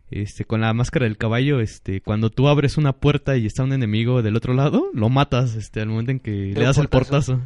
[0.09, 3.73] Este, con la máscara del caballo, este, cuando tú abres una puerta y está un
[3.73, 7.41] enemigo del otro lado, lo matas, este, al momento en que le das el portazo.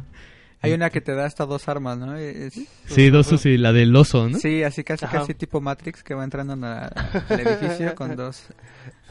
[0.62, 2.16] Hay una que te da hasta dos armas, ¿no?
[2.16, 4.38] Es- Sí, dos, sí, la del oso, ¿no?
[4.38, 5.20] Sí, así casi Ajá.
[5.20, 6.86] casi tipo Matrix que va entrando en la-
[7.30, 8.42] al edificio con dos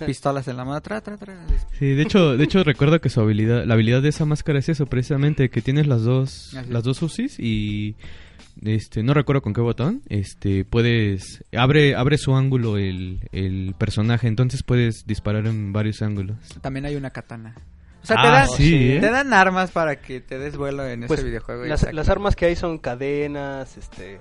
[0.05, 0.79] pistolas en la mano.
[0.81, 1.35] Tra, tra, tra.
[1.77, 4.69] Sí, de hecho, de hecho recuerdo que su habilidad, la habilidad de esa máscara es
[4.69, 6.69] eso, precisamente que tienes las dos, Así.
[6.71, 7.95] las dos UCIs y
[8.63, 14.27] este, no recuerdo con qué botón, este, puedes, abre, abre su ángulo el, el personaje,
[14.27, 16.37] entonces puedes disparar en varios ángulos.
[16.61, 17.55] También hay una katana.
[18.01, 18.99] O sea, Ah, te, dan, sí, ¿eh?
[19.01, 21.65] te dan armas para que te des vuelo en Pues, ese videojuego.
[21.65, 24.19] las, las armas que hay son cadenas, este,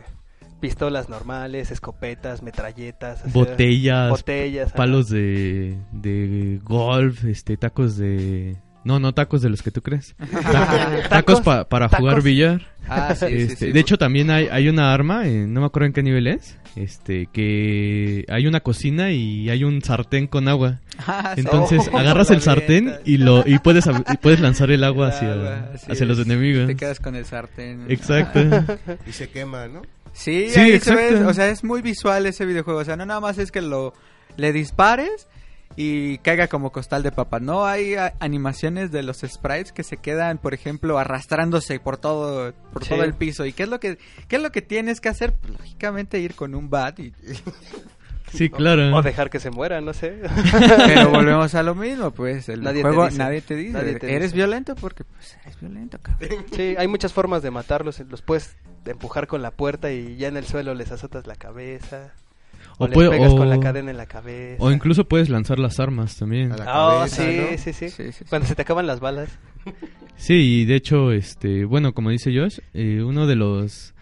[0.61, 9.15] pistolas normales, escopetas, metralletas, Botellas, botellas, palos de, de golf, este, tacos de, no, no
[9.15, 12.25] tacos de los que tú crees, Ta- tacos pa- para jugar tacos.
[12.25, 12.63] billar.
[12.89, 13.73] Ah, sí, Este, sí.
[13.73, 16.57] De hecho, también hay, hay una arma, eh, no me acuerdo en qué nivel es,
[16.77, 20.81] este, que hay una cocina y hay un sartén con agua.
[21.07, 21.35] Ah.
[21.37, 25.71] Entonces Oh, agarras el sartén y lo y puedes y puedes lanzar el agua hacia,
[25.89, 26.67] hacia los enemigos.
[26.67, 27.85] Te quedas con el sartén.
[27.89, 28.41] Exacto.
[29.07, 29.83] Y se quema, ¿no?
[30.13, 32.81] Sí, Sí, ahí se ve, o sea, es muy visual ese videojuego.
[32.81, 33.93] O sea, no nada más es que lo
[34.37, 35.29] le dispares
[35.81, 37.39] y caiga como costal de papa.
[37.39, 42.83] No hay animaciones de los sprites que se quedan, por ejemplo, arrastrándose por todo por
[42.83, 42.91] Sí.
[42.91, 43.47] todo el piso.
[43.47, 45.35] ¿Y qué es lo que qué es lo que tienes que hacer?
[45.35, 47.13] Pues, lógicamente ir con un bat y
[48.33, 48.95] Sí, claro.
[48.95, 50.21] O dejar que se muera, no sé.
[50.87, 53.19] pero volvemos a lo mismo, pues el Nadie te juego dice.
[53.19, 54.37] nadie te dice, Nadie te eres dice.
[54.37, 56.45] violento porque pues eres violento, cabrón.
[56.55, 58.01] Sí, hay muchas formas de matarlos.
[58.01, 62.13] Los puedes empujar con la puerta y ya en el suelo les azotas la cabeza.
[62.79, 64.63] O, O les puede- pegas o- con la cadena en la cabeza.
[64.63, 66.53] O incluso puedes lanzar las armas también.
[66.53, 67.47] A la Ah, cabeza, sí, ¿no?
[67.59, 68.25] sí, sí, Sí, sí, sí.
[68.29, 69.37] Cuando se te acaban las balas.
[70.17, 73.95] Sí, y de hecho, este, bueno, como dice Josh, eh, uno de los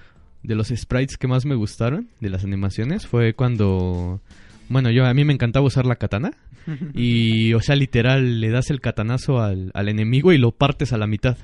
[0.43, 4.21] de los sprites que más me gustaron de las animaciones fue cuando
[4.69, 6.31] Bueno, yo a mí me encantaba usar la katana.
[6.95, 10.99] Y, o sea, literal, le das el katanazo al, al enemigo y lo partes a
[10.99, 11.37] la mitad.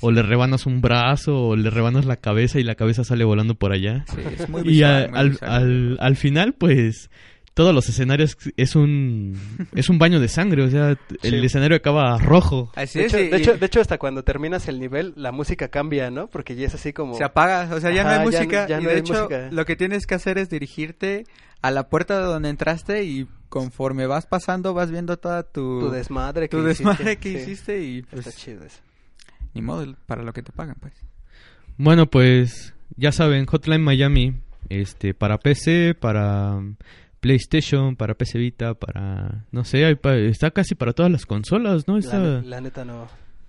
[0.00, 3.54] O le rebanas un brazo, o le rebanas la cabeza y la cabeza sale volando
[3.54, 4.04] por allá.
[4.14, 7.10] Sí, es muy y visual, a- muy al, al, al final, pues,
[7.54, 9.38] todos los escenarios es un,
[9.74, 10.62] es un baño de sangre.
[10.62, 10.90] O sea,
[11.22, 11.46] el Sí.
[11.46, 12.70] escenario acaba rojo.
[12.76, 15.32] Así De es, hecho, y- de, hecho, de hecho, hasta cuando terminas el nivel, la
[15.32, 16.26] música cambia, ¿no?
[16.28, 17.14] Porque ya es así como...
[17.16, 18.66] se apaga, o sea, ya Ajá, no hay ya- música.
[18.68, 19.48] ya y no de hay hecho, música.
[19.50, 21.24] lo que tienes que hacer es dirigirte
[21.62, 25.90] a la puerta de donde entraste y conforme vas pasando vas viendo toda tu, tu
[25.90, 26.84] desmadre que tu hiciste.
[26.84, 28.80] desmadre que Sí, hiciste y Está pues chido eso.
[29.56, 30.94] Ni modo para lo que te pagan, pues.
[31.78, 34.34] Bueno, pues ya saben, Hotline Miami,
[34.68, 36.60] este, para PC, para
[37.20, 41.86] PlayStation, para PC Vita, para, no sé, hay pa- está casi para todas las consolas,
[41.88, 41.94] ¿no?
[41.94, 43.08] La, Está, la neta no,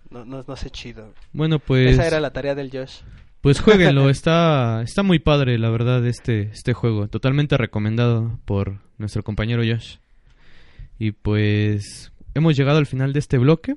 [0.10, 1.14] no, no, no sé chido.
[1.34, 3.02] bueno, pues, Esa era la tarea del Josh.
[3.42, 9.24] pues jueguenlo, está, está muy padre, la verdad, este, este juego, totalmente recomendado por nuestro
[9.24, 9.98] compañero Josh.
[11.00, 13.76] Y pues, hemos llegado al final de este bloque.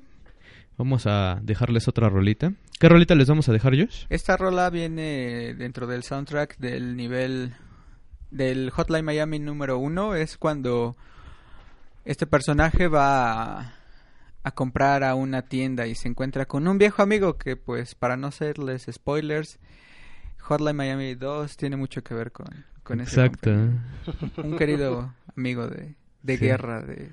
[0.77, 2.53] Vamos a dejarles otra rolita.
[2.79, 4.05] ¿Qué rolita les vamos a dejar, Josh?
[4.09, 7.53] Esta rola viene dentro del soundtrack del nivel
[8.31, 10.15] del Hotline Miami número uno.
[10.15, 10.95] Es cuando
[12.05, 13.73] este personaje va a,
[14.43, 18.17] a comprar a una tienda y se encuentra con un viejo amigo que, pues, para
[18.17, 19.59] no hacerles spoilers,
[20.39, 22.47] Hotline Miami 2 tiene mucho que ver con,
[22.81, 23.51] con ese Exacto.
[24.37, 25.93] Un querido amigo de,
[26.23, 26.43] de Sí.
[26.45, 26.81] guerra.
[26.81, 27.11] de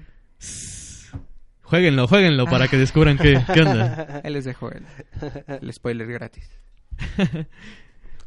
[1.68, 4.20] Jueguenlo, jueguenlo para que descubran qué, qué onda.
[4.24, 4.84] Ahí les dejo el,
[5.46, 6.50] el spoiler gratis.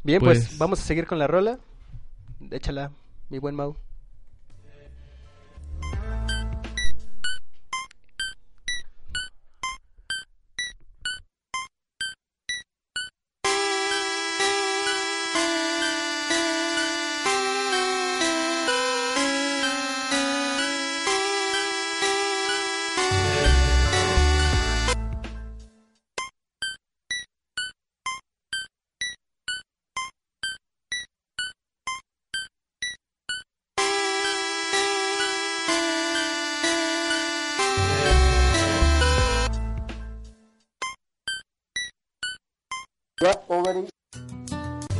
[0.04, 1.58] Bien, pues, Pues- vamos a seguir con la rola.
[2.50, 2.92] Échala,
[3.30, 3.76] mi buen Mau.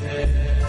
[0.03, 0.62] Hola,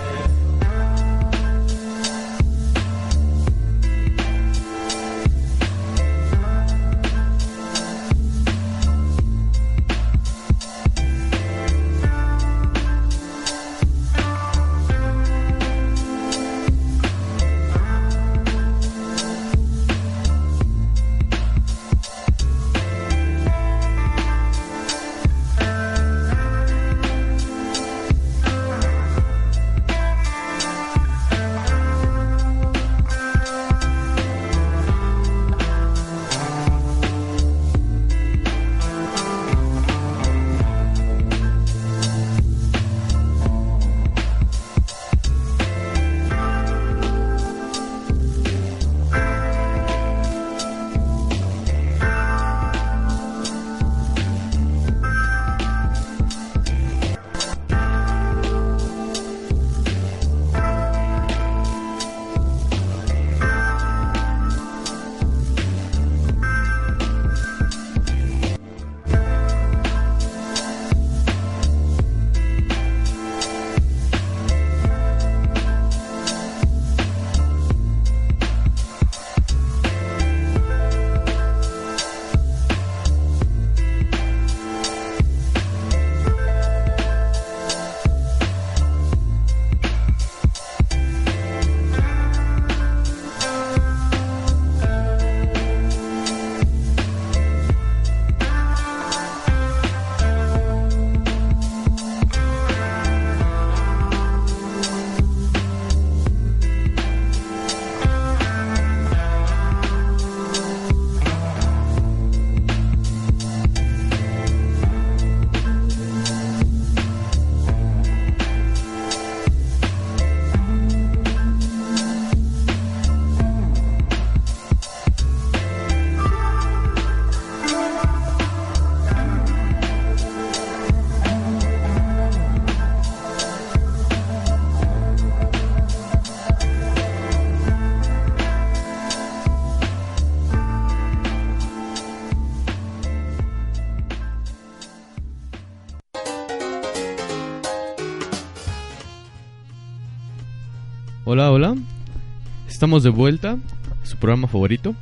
[152.84, 153.58] Estamos de vuelta.
[154.04, 154.94] su programa favorito.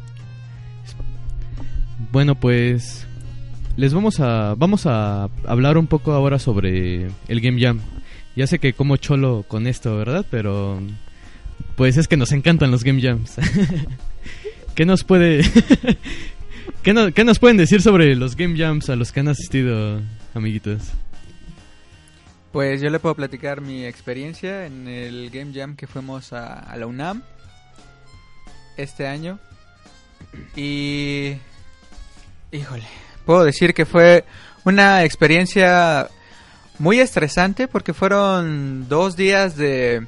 [2.11, 3.07] Bueno, pues
[3.75, 7.79] les vamos a vamos a hablar un poco ahora sobre el Game Jam.
[8.35, 10.23] Ya sé que como cholo con esto, ¿verdad?
[10.29, 10.79] Pero
[11.75, 13.37] pues es que nos encantan los Game Jams.
[14.75, 15.41] ¿Qué nos puede
[16.83, 20.01] ¿Qué, qué nos pueden decir sobre los Game Jams a los que han asistido,
[20.35, 20.91] amiguitos?
[22.51, 26.85] Pues yo le puedo platicar mi experiencia en el Game Jam que fuimos a la
[26.85, 27.23] UNAM
[28.77, 29.39] este año.
[30.55, 31.37] Y...
[32.51, 32.83] Híjole,
[33.25, 34.25] puedo decir que fue
[34.65, 36.09] una experiencia
[36.79, 40.05] muy estresante porque fueron dos días de,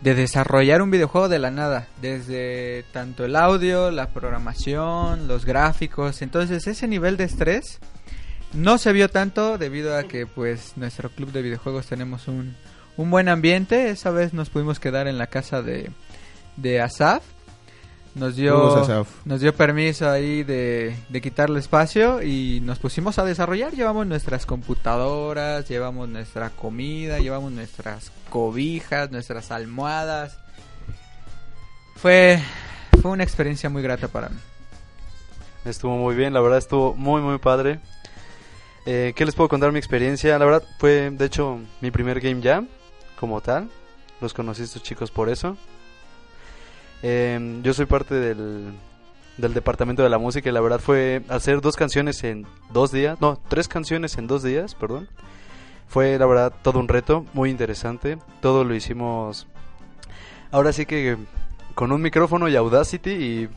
[0.00, 1.88] de desarrollar un videojuego de la nada.
[2.00, 6.22] Desde tanto el audio, la programación, los gráficos.
[6.22, 7.78] Entonces ese nivel de estrés
[8.52, 12.56] no se vio tanto debido a que pues nuestro club de videojuegos tenemos un,
[12.96, 13.90] un buen ambiente.
[13.90, 15.90] Esa vez nos pudimos quedar en la casa de,
[16.56, 17.22] de Asaf.
[18.16, 23.74] Nos dio, nos dio permiso ahí de, de quitarle espacio y nos pusimos a desarrollar.
[23.74, 30.38] Llevamos nuestras computadoras, llevamos nuestra comida, llevamos nuestras cobijas, nuestras almohadas.
[31.96, 32.40] Fue,
[33.02, 34.38] fue una experiencia muy grata para mí.
[35.66, 37.80] Estuvo muy bien, la verdad estuvo muy muy padre.
[38.86, 40.38] Eh, ¿Qué les puedo contar mi experiencia?
[40.38, 42.66] La verdad fue de hecho mi primer Game Jam
[43.20, 43.68] como tal.
[44.22, 45.58] Los conocí estos chicos por eso.
[47.08, 48.72] Eh, yo soy parte del,
[49.36, 53.20] del departamento de la música y la verdad fue hacer dos canciones en dos días.
[53.20, 55.08] No, tres canciones en dos días, perdón.
[55.86, 58.18] Fue la verdad todo un reto, muy interesante.
[58.40, 59.46] Todo lo hicimos
[60.50, 61.16] ahora sí que
[61.76, 63.48] con un micrófono y Audacity y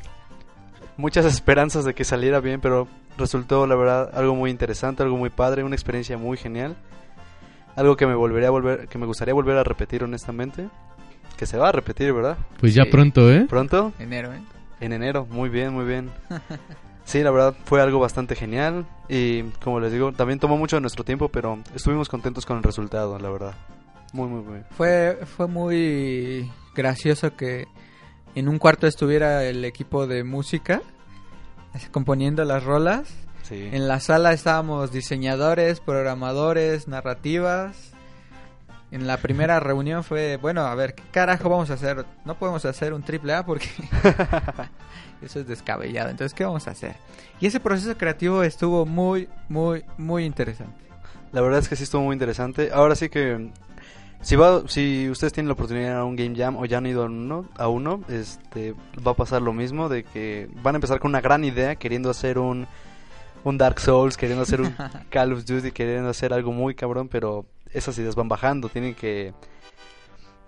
[0.98, 2.88] muchas esperanzas de que saliera bien, pero
[3.18, 6.78] resultó la verdad algo muy interesante, algo muy padre, una experiencia muy genial.
[7.76, 10.70] Algo que me volvería a volver, que me gustaría volver a repetir honestamente,
[11.40, 12.38] que se va a repetir, ¿verdad?
[12.60, 12.90] Pues ya Sí.
[12.92, 13.46] pronto, ¿eh?
[13.48, 14.42] Pronto, Enero, ¿eh?
[14.82, 16.12] en enero, muy bien, muy bien.
[17.06, 20.82] Sí, la verdad fue algo bastante genial y como les digo, también tomó mucho de
[20.82, 23.54] nuestro tiempo, pero estuvimos contentos con el resultado, la verdad.
[24.14, 24.60] Muy, muy, muy.
[24.78, 27.66] Fue, fue muy gracioso que
[28.36, 30.84] en un cuarto estuviera el equipo de música
[31.92, 33.12] componiendo las rolas.
[33.42, 33.70] Sí.
[33.72, 37.89] En la sala estábamos diseñadores, programadores, narrativas.
[38.92, 42.06] En la primera reunión fue, bueno, a ver, ¿qué carajo vamos a hacer?
[42.26, 43.68] No podemos hacer un triple A porque
[45.22, 46.10] eso es descabellado.
[46.10, 46.96] Entonces, ¿qué vamos a hacer?
[47.40, 50.74] Y ese proceso creativo estuvo muy, muy, muy interesante.
[51.32, 52.72] La verdad es que sí estuvo muy interesante.
[52.74, 53.52] Ahora sí que
[54.22, 56.80] si va, si ustedes tienen la oportunidad de ir a un game jam o ya
[56.80, 58.74] han ido a uno, a uno, este,
[59.06, 62.10] va a pasar lo mismo de que van a empezar con una gran idea queriendo
[62.10, 62.68] hacer un
[63.44, 64.76] un Dark Souls, queriendo hacer un
[65.10, 69.34] Call of Duty, queriendo hacer algo muy cabrón, pero esas ideas van bajando, tienen que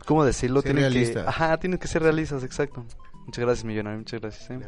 [0.06, 0.62] ¿cómo decirlo?
[0.62, 1.24] Ser tienen realistas.
[1.24, 2.86] que ajá, tienen que ser realistas, exacto.
[3.26, 4.50] Muchas gracias, millonario, muchas gracias.
[4.50, 4.60] ¿eh?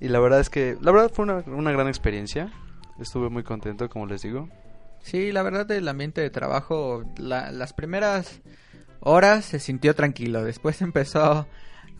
[0.00, 2.52] Y la verdad es que la verdad fue una, una gran experiencia.
[3.00, 4.48] Estuve muy contento, como les digo.
[5.02, 8.40] Sí, la verdad el ambiente de trabajo, la- las primeras
[9.00, 11.46] horas se sintió tranquilo, después empezó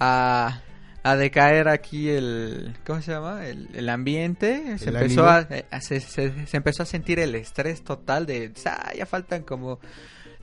[0.01, 0.61] a,
[1.05, 3.47] a decaer aquí el, ¿cómo se llama?
[3.47, 7.19] El, el ambiente, se ¿El empezó a, eh, a- se, se- se empezó a sentir
[7.21, 9.79] el estrés total de, "Ah, ya faltan como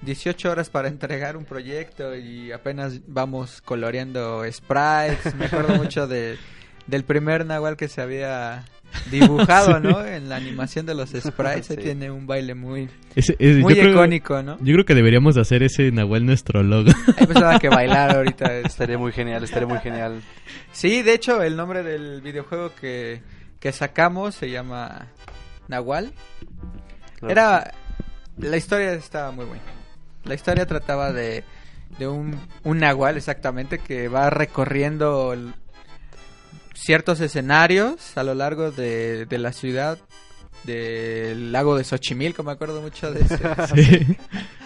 [0.04, 6.38] 18 horas para entregar un proyecto y apenas vamos coloreando sprites, me acuerdo mucho de,
[6.88, 8.64] del primer Nahual que se había
[9.10, 10.06] dibujado, ¿no?
[10.06, 11.84] En la animación de los sprites, ahí Sí.
[11.84, 14.58] tiene un baile muy, Ese- ese- muy yo creo- icónico, ¿no?
[14.60, 16.90] Yo creo que deberíamos hacer ese Nahual nuestro logo.
[17.18, 18.66] Ahí pensaba que bailar ahorita es...
[18.66, 20.22] Estaría muy genial, estaría muy genial.
[20.72, 23.22] Sí, de hecho, el nombre del videojuego que,
[23.60, 25.08] que sacamos se llama
[25.68, 26.14] Nahual.
[27.20, 27.32] Claro.
[27.32, 27.72] Era...
[28.38, 29.62] La historia estaba muy buena.
[30.24, 31.44] La historia trataba de,
[32.00, 35.54] de un, un Nahual, exactamente, que va recorriendo el-
[36.82, 39.98] ciertos escenarios a lo largo de, de la ciudad
[40.64, 43.38] del lago de Xochimilco, me acuerdo mucho de ese.
[43.76, 44.18] Sí.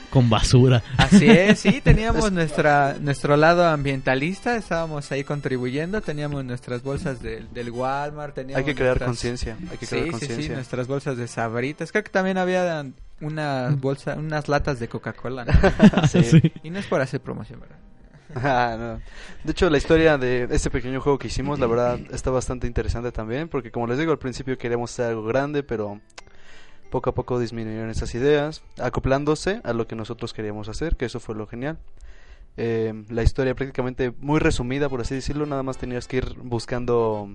[0.10, 0.82] Con basura.
[0.98, 7.52] Así es, sí, teníamos nuestra, nuestro lado ambientalista, estábamos ahí contribuyendo, teníamos nuestras bolsas del,
[7.54, 10.56] del Walmart, teníamos Hay que crear nuestras- conciencia, hay que Sí, crear sí, sí, conciencia.
[10.56, 12.86] nuestras bolsas de sabritas, creo que también había
[13.20, 16.08] unas bolsas, unas latas de Coca-Cola, ¿no?
[16.08, 16.24] Sí.
[16.24, 16.52] Sí.
[16.64, 17.78] Y no es por hacer promoción, ¿verdad?
[18.34, 19.02] Ah, no.
[19.44, 23.12] De hecho, la historia de este pequeño juego que hicimos, la verdad, está bastante interesante
[23.12, 26.00] también, porque como les digo, al principio queríamos hacer algo grande, pero
[26.90, 31.20] poco a poco disminuyeron esas ideas, acoplándose a lo que nosotros queríamos hacer, que eso
[31.20, 31.78] fue lo genial.
[32.58, 37.30] Eh, la historia prácticamente muy resumida, por así decirlo, nada más tenías que ir buscando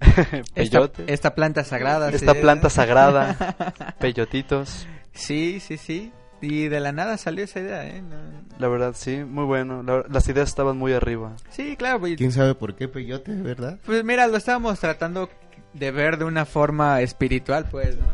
[0.54, 2.10] Esta, esta planta sagrada.
[2.10, 2.40] esta sí.
[2.40, 4.86] planta sagrada, peyotitos.
[5.12, 6.12] Sí, sí, sí.
[6.40, 8.02] Y de la nada salió esa idea, ¿eh?
[8.02, 8.16] No-
[8.58, 9.82] La verdad, sí, muy bueno.
[9.82, 11.34] La- las ideas estaban muy arriba.
[11.50, 12.00] Sí, claro.
[12.00, 13.78] pues, ¿Quién sabe por qué peyote, verdad?
[13.86, 15.30] Pues mira, lo estábamos tratando
[15.72, 18.04] de ver de una forma espiritual, pues, ¿no?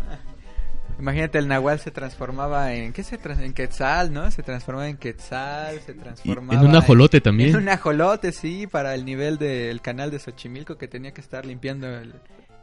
[0.98, 2.92] Imagínate, el Nahual se transformaba en...
[2.92, 4.30] ¿Qué se trans- En Quetzal, ¿no?
[4.30, 6.60] Se transformaba en Quetzal, se Y transformaba...
[6.60, 7.50] en un ajolote también.
[7.50, 11.44] En un ajolote, sí, para el nivel del canal de Xochimilco que tenía que estar
[11.44, 12.14] limpiando el-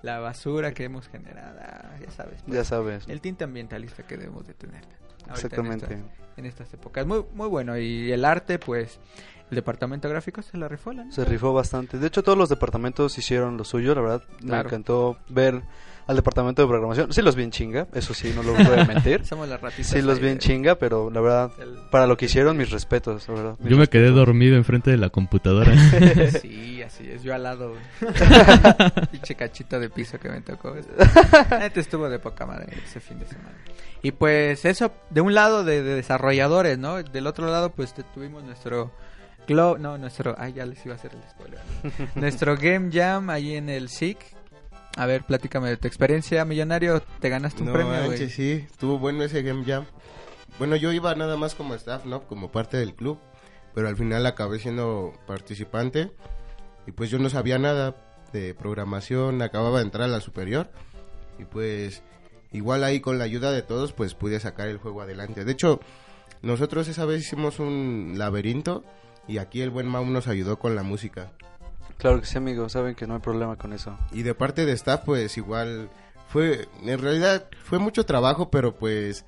[0.04, 1.60] la basura que hemos generado.
[2.02, 2.42] Ya sabes.
[2.46, 3.04] pues, Ya sabes.
[3.10, 4.84] El tinte ambientalista que debemos de tener.
[5.30, 5.86] Exactamente.
[5.86, 7.06] En estas, en estas épocas.
[7.06, 7.78] Muy, muy bueno.
[7.78, 9.00] Y el arte, pues,
[9.50, 11.12] el departamento gráfico se la rifó, neta.
[11.12, 11.98] Se rifó bastante.
[11.98, 14.24] De hecho, todos los departamentos hicieron lo suyo, la verdad.
[14.42, 15.64] Me encantó ver
[16.10, 17.14] al departamento de programación.
[17.14, 19.24] Sí los vi en chinga, eso sí, no lo voy a mentir.
[19.28, 19.88] Somos las ratitas.
[19.92, 21.52] Sí los vi en chinga, pero la verdad,
[21.92, 23.56] para lo que hicieron, mis respetos, la verdad.
[23.60, 25.72] mis Yo me quedé dormido enfrente de la computadora.
[26.42, 27.74] Sí, así es, yo al lado.
[29.12, 30.74] Pinche cachito de piso que me tocó.
[31.52, 33.56] Neta estuvo de poca madre ese fin de semana.
[34.02, 37.04] Y pues eso, de un lado de, de desarrolladores, ¿no?
[37.04, 38.92] Del otro lado, pues te- tuvimos nuestro
[39.48, 41.60] Glo no, nuestro, ay, ya les iba a hacer el spoiler.
[42.16, 44.18] nuestro Game Jam ahí en el SIC.
[44.98, 47.02] A ver, platícame de tu experiencia, millonario.
[47.20, 48.30] ¿Te ganaste un No premio, güey?
[48.30, 49.86] sí, estuvo bueno ese Game Jam.
[50.58, 52.24] Bueno, yo iba nada más como staff, ¿no?
[52.28, 53.18] Como parte del club,
[53.74, 56.12] pero al final acabé siendo participante
[56.86, 57.96] y pues yo no sabía nada
[58.34, 60.70] de programación, acababa de entrar a la superior
[61.38, 62.04] y pues
[62.52, 65.46] igual ahí con la ayuda de todos pues pude sacar el juego adelante.
[65.46, 65.80] De hecho,
[66.42, 68.84] nosotros esa vez hicimos un laberinto
[69.28, 71.32] y aquí el buen Mau nos ayudó con la música.
[72.00, 73.98] Claro que sí, amigo, saben que no hay problema con eso.
[74.14, 75.90] Y de parte de staff, pues igual
[76.30, 79.26] fue, en realidad fue mucho trabajo, pero pues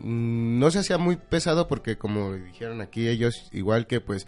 [0.00, 4.26] mm, no se hacía muy pesado porque como dijeron aquí ellos, igual que pues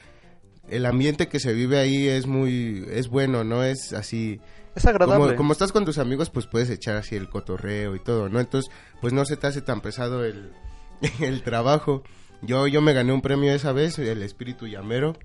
[0.68, 4.40] el ambiente que se vive ahí es muy, es bueno, no es así.
[4.76, 5.24] Es agradable.
[5.24, 8.38] Como, como estás con tus amigos, pues puedes echar así el cotorreo y todo, ¿no?
[8.38, 10.52] Entonces, pues no se te hace tan pesado el,
[11.20, 12.04] el trabajo.
[12.40, 15.16] Yo, yo me gané un premio esa vez, el espíritu llamero.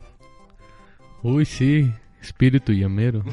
[1.22, 1.94] Uy, sí,
[2.24, 3.24] espíritu llamero.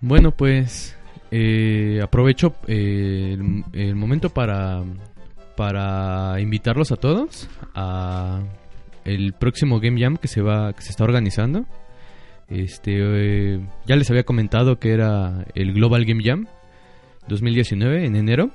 [0.00, 0.96] bueno, pues
[1.30, 3.36] eh, aprovecho eh,
[3.72, 4.82] el, momento para,
[5.56, 8.42] para invitarlos a todos a
[9.04, 11.66] el próximo Game Jam que se va que se está organizando.
[12.48, 16.46] Este eh, ya les había comentado que era el Global Game Jam
[17.28, 18.50] 2019 en enero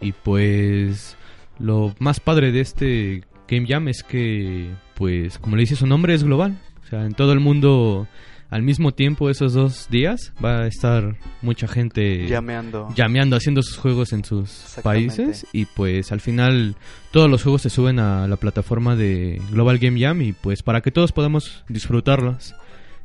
[0.00, 1.16] y pues
[1.58, 4.70] lo más padre de este Game Jam es que,
[5.02, 6.56] pues, como le dice su nombre, es global.
[6.84, 8.06] O sea, en todo el mundo,
[8.50, 12.88] al mismo tiempo, esos dos días, va a estar mucha gente Llameando.
[12.94, 15.44] llameando, haciendo sus juegos en sus países.
[15.52, 16.76] Y pues, al final,
[17.10, 20.82] todos los juegos se suben a la plataforma de Global Game Jam y pues, para
[20.82, 22.54] que todos podamos disfrutarlos.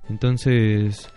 [0.07, 1.09] Entonces,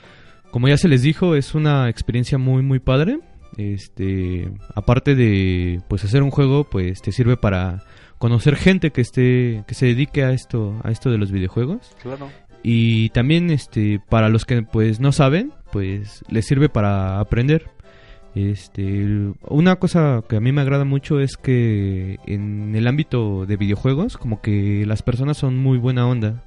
[0.51, 3.19] como ya se les dijo, es una experiencia muy, muy padre.
[3.59, 7.83] Este, aparte de pues hacer un juego, pues te sirve para
[8.21, 12.29] conocer gente que esté que se dedique a esto a esto de los videojuegos Claro.
[12.63, 17.69] y también este para los que pues no saben, pues les sirve para aprender.
[18.37, 19.05] Este,
[19.49, 24.17] una cosa que a mí me agrada mucho es que en el ámbito de videojuegos
[24.17, 26.45] como que las personas son muy buena onda.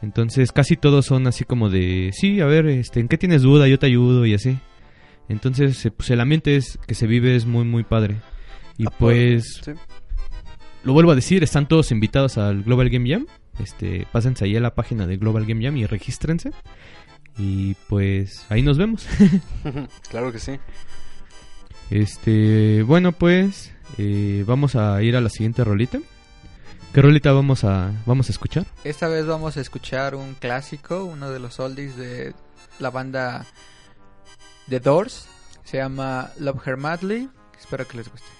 [0.00, 3.68] Entonces casi todos son así como de, sí, a ver, este, ¿en qué tienes duda?
[3.68, 4.56] Yo te ayudo y así.
[5.28, 8.16] Entonces, pues el ambiente es, que se vive es muy, muy padre.
[8.78, 9.72] Y Ah, pues, Sí.
[10.84, 13.26] Lo vuelvo a decir, están todos invitados al Global Game Jam.
[13.58, 16.52] Este, pásense ahí a la página de Global Game Jam y regístrense.
[17.36, 19.06] Y pues, ahí nos vemos.
[20.10, 20.58] claro que sí.
[21.90, 25.98] Este, bueno, pues, eh, vamos a ir a la siguiente rolita.
[26.92, 28.66] ¿Qué rolita vamos a, vamos a escuchar?
[28.82, 32.34] Esta vez vamos a escuchar un clásico, uno de los oldies de
[32.78, 33.46] la banda
[34.68, 35.28] The Doors.
[35.64, 37.28] Se llama Love Her Madly.
[37.58, 38.37] Espero que les guste.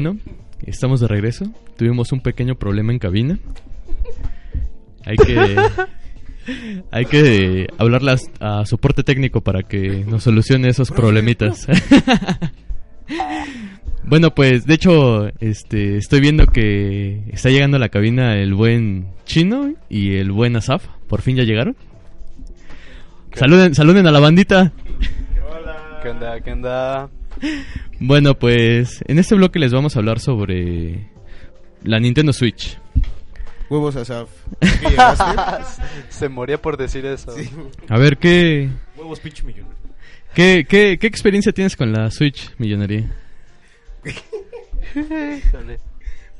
[0.00, 0.16] Bueno,
[0.64, 1.46] estamos de regreso.
[1.76, 3.40] Tuvimos un pequeño problema en cabina.
[5.04, 5.56] Hay que
[6.92, 11.66] hay que hablarle a, a soporte técnico para que nos solucione esos problemitas.
[14.04, 19.08] bueno, pues de hecho, este estoy viendo que está llegando a la cabina el buen
[19.24, 20.86] Chino y el buen Asaf.
[21.08, 21.74] Por fin ya llegaron.
[23.34, 24.70] Saluden, saluden a la bandita.
[26.04, 26.40] ¿Qué onda?
[26.40, 27.10] ¿Qué onda?
[28.00, 31.10] Bueno, pues en este bloque les vamos a hablar sobre
[31.82, 32.78] la Nintendo Switch.
[33.68, 34.28] Huevos Asaf.
[36.08, 37.32] Se moría por decir eso.
[37.36, 37.50] Sí.
[37.88, 39.66] A ver, ¿qué, Huevos pinche millón.
[40.34, 43.10] qué, qué, qué experiencia tienes con la Switch, millonaria?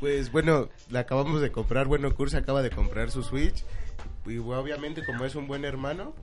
[0.00, 1.86] Pues bueno, la acabamos de comprar.
[1.86, 3.64] Bueno, Kurs acaba de comprar su Switch.
[4.26, 6.14] Y obviamente, como es un buen hermano,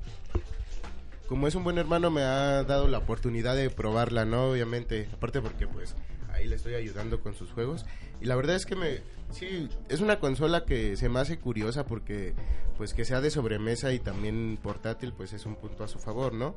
[1.28, 4.52] como es un buen hermano, me ha dado la oportunidad de probarla, ¿no?
[4.52, 5.96] Obviamente, aparte porque pues
[6.34, 7.86] ahí le estoy ayudando con sus juegos.
[8.22, 9.02] Y la verdad es que me,
[9.32, 12.34] sí, es una consola que se me hace curiosa porque
[12.78, 16.34] pues que sea de sobremesa y también portátil, pues es un punto a su favor,
[16.34, 16.56] ¿no?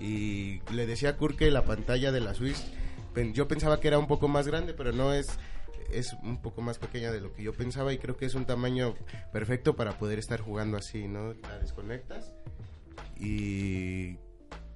[0.00, 2.62] Y le decía a que la pantalla de la Switch,
[3.32, 5.38] yo pensaba que era un poco más grande, pero no es
[5.90, 8.44] es un poco más pequeña de lo que yo pensaba y creo que es un
[8.44, 8.96] tamaño
[9.32, 11.32] perfecto para poder estar jugando así, ¿no?
[11.34, 12.34] La desconectas
[13.18, 14.18] y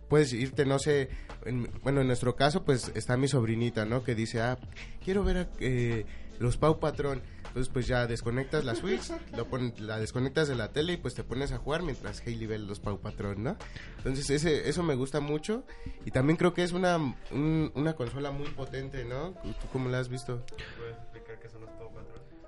[0.09, 1.09] puedes irte, no sé,
[1.45, 4.03] en- bueno, en nuestro caso, pues está mi sobrinita, ¿no?
[4.03, 4.59] Que dice, ah,
[5.05, 6.05] quiero ver a, eh,
[6.39, 7.23] los Pau Patrón.
[7.49, 11.15] Entonces, pues ya desconectas la Switch, lo pon- la desconectas de la tele y pues
[11.15, 13.57] te pones a jugar mientras Hailey ve los Pau Patrón, ¿no?
[13.99, 15.65] Entonces, ese, eso me gusta mucho
[16.07, 19.33] y también creo que es una, un- una consola muy potente, ¿no?
[19.43, 20.45] ¿Tú cómo la has visto?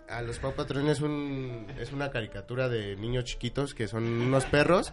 [0.09, 4.45] A los Pau Patrón es, un, es una caricatura de niños chiquitos que son unos
[4.45, 4.93] perros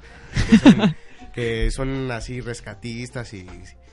[0.50, 0.96] que son,
[1.34, 3.46] que son así rescatistas y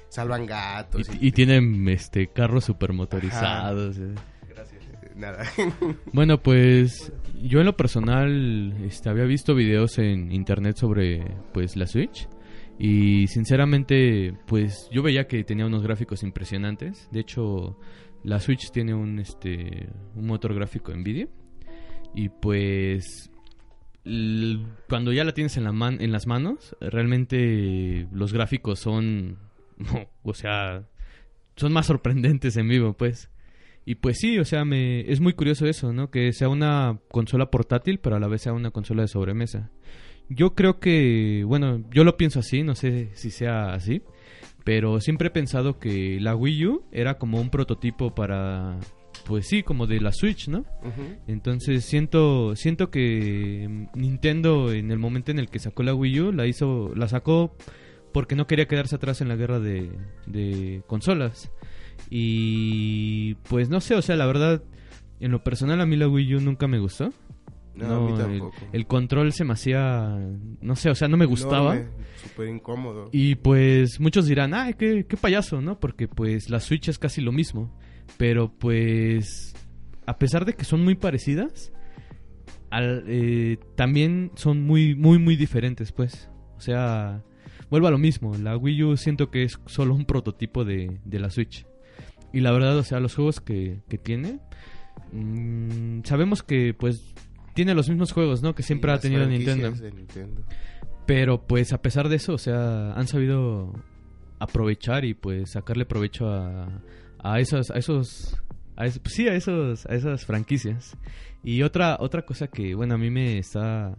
[0.08, 1.08] salvan gatos.
[1.20, 3.98] Y, y tienen este carros supermotorizados.
[3.98, 4.14] eh.
[5.16, 5.44] Nada.
[6.12, 7.10] Bueno, pues
[7.42, 12.28] yo en lo personal este, había visto videos en internet sobre pues la Switch
[12.78, 17.08] y sinceramente pues yo veía que tenía unos gráficos impresionantes.
[17.10, 17.78] De hecho,
[18.26, 21.28] la Switch tiene un este un motor gráfico Nvidia
[22.14, 23.30] y pues
[24.88, 29.38] cuando ya la tienes en la en las manos, realmente los gráficos son
[30.22, 30.84] o sea,
[31.56, 33.30] son más sorprendentes en vivo, pues.
[33.84, 36.10] Y pues sí, o sea, me es muy curioso eso, ¿no?
[36.10, 39.70] Que sea una consola portátil, pero a la vez sea una consola de sobremesa.
[40.28, 44.02] Yo creo que, bueno, yo lo pienso así, no sé si sea así,
[44.66, 48.80] pero siempre he pensado que la Wii U era como un prototipo para,
[49.24, 50.64] pues sí, como de la Switch, ¿no?
[51.28, 56.32] Entonces siento siento que Nintendo en el momento en el que sacó la Wii U
[56.32, 57.54] la hizo la sacó
[58.12, 59.88] porque no quería quedarse atrás en la guerra de,
[60.26, 61.52] de consolas.
[62.10, 64.64] Y pues no sé o sea la verdad
[65.20, 67.12] en lo personal a mí la Wii U nunca me gustó
[67.76, 68.56] No, a mí el, tampoco.
[68.72, 70.16] el control se me hacía
[70.62, 71.78] no sé o sea no me gustaba
[72.22, 73.08] Súper incómodo.
[73.12, 75.78] y pues muchos dirán, ay, qué, qué payaso, ¿no?
[75.78, 77.78] Porque pues la Switch es casi lo mismo.
[78.18, 79.52] Pero pues,
[80.06, 81.72] a pesar de que son muy parecidas,
[82.70, 86.30] al- eh, también son muy, muy, muy diferentes, pues.
[86.56, 87.22] O sea,
[87.70, 88.36] vuelvo a lo mismo.
[88.38, 91.66] La Wii U siento que es solo un prototipo de, de la Switch.
[92.32, 94.40] Y la verdad, o sea, los juegos que, que tiene,
[95.12, 97.14] mm, sabemos que pues
[97.56, 98.54] tiene los mismos juegos, ¿no?
[98.54, 99.72] Que siempre ha tenido Nintendo.
[99.72, 100.42] de Nintendo.
[101.06, 103.72] Pero pues a pesar de eso, o sea, han sabido
[104.38, 106.68] aprovechar y pues sacarle provecho a,
[107.18, 108.36] a esos, a esos,
[108.76, 110.96] a es- pues, sí, a esos, a esas franquicias.
[111.42, 113.94] Y otra, otra cosa que, bueno, a mí me está,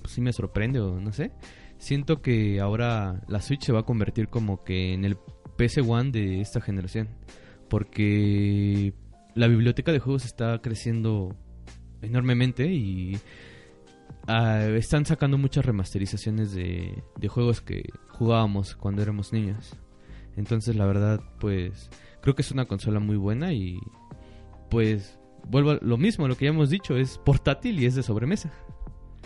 [0.00, 1.32] pues, sí me sorprende o no sé,
[1.78, 5.16] siento que ahora la Switch se va a convertir como que en el
[5.58, 7.08] PS1 de esta generación.
[7.68, 8.92] Porque
[9.34, 11.36] la biblioteca de juegos está creciendo
[12.02, 13.18] enormemente y
[14.26, 19.76] ah, están sacando muchas remasterizaciones de, de juegos que jugábamos cuando éramos niños.
[20.36, 21.90] Entonces, la verdad, pues
[22.20, 23.78] creo que es una consola muy buena y
[24.70, 28.02] pues vuelvo a lo mismo, lo que ya hemos dicho, es portátil y es de
[28.02, 28.52] sobremesa.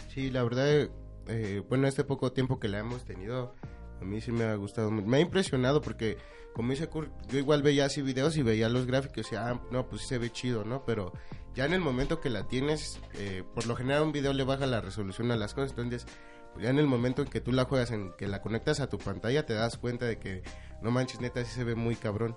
[0.09, 0.89] Sí, la verdad,
[1.29, 3.55] eh, bueno, este poco tiempo que la hemos tenido,
[4.01, 4.91] a mí sí me ha gustado.
[4.91, 6.19] Me ha impresionado porque,
[6.55, 9.87] como dice Kurt, yo igual veía así videos y veía los gráficos y, ah, no,
[9.89, 10.85] pues sí se ve chido, ¿no?
[10.85, 11.13] Pero
[11.55, 14.67] ya en el momento que la tienes, eh, por lo general un video le baja
[14.67, 16.07] la resolución a las cosas, entonces
[16.53, 18.89] pues ya en el momento en que tú la juegas, en que la conectas a
[18.89, 20.43] tu pantalla, te das cuenta de que,
[20.83, 22.37] no manches, neta, sí se ve muy cabrón.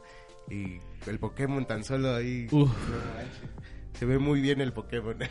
[0.50, 2.70] Y el Pokémon tan solo ahí, Uf.
[2.70, 3.50] no manches,
[4.00, 5.18] se ve muy bien el Pokémon.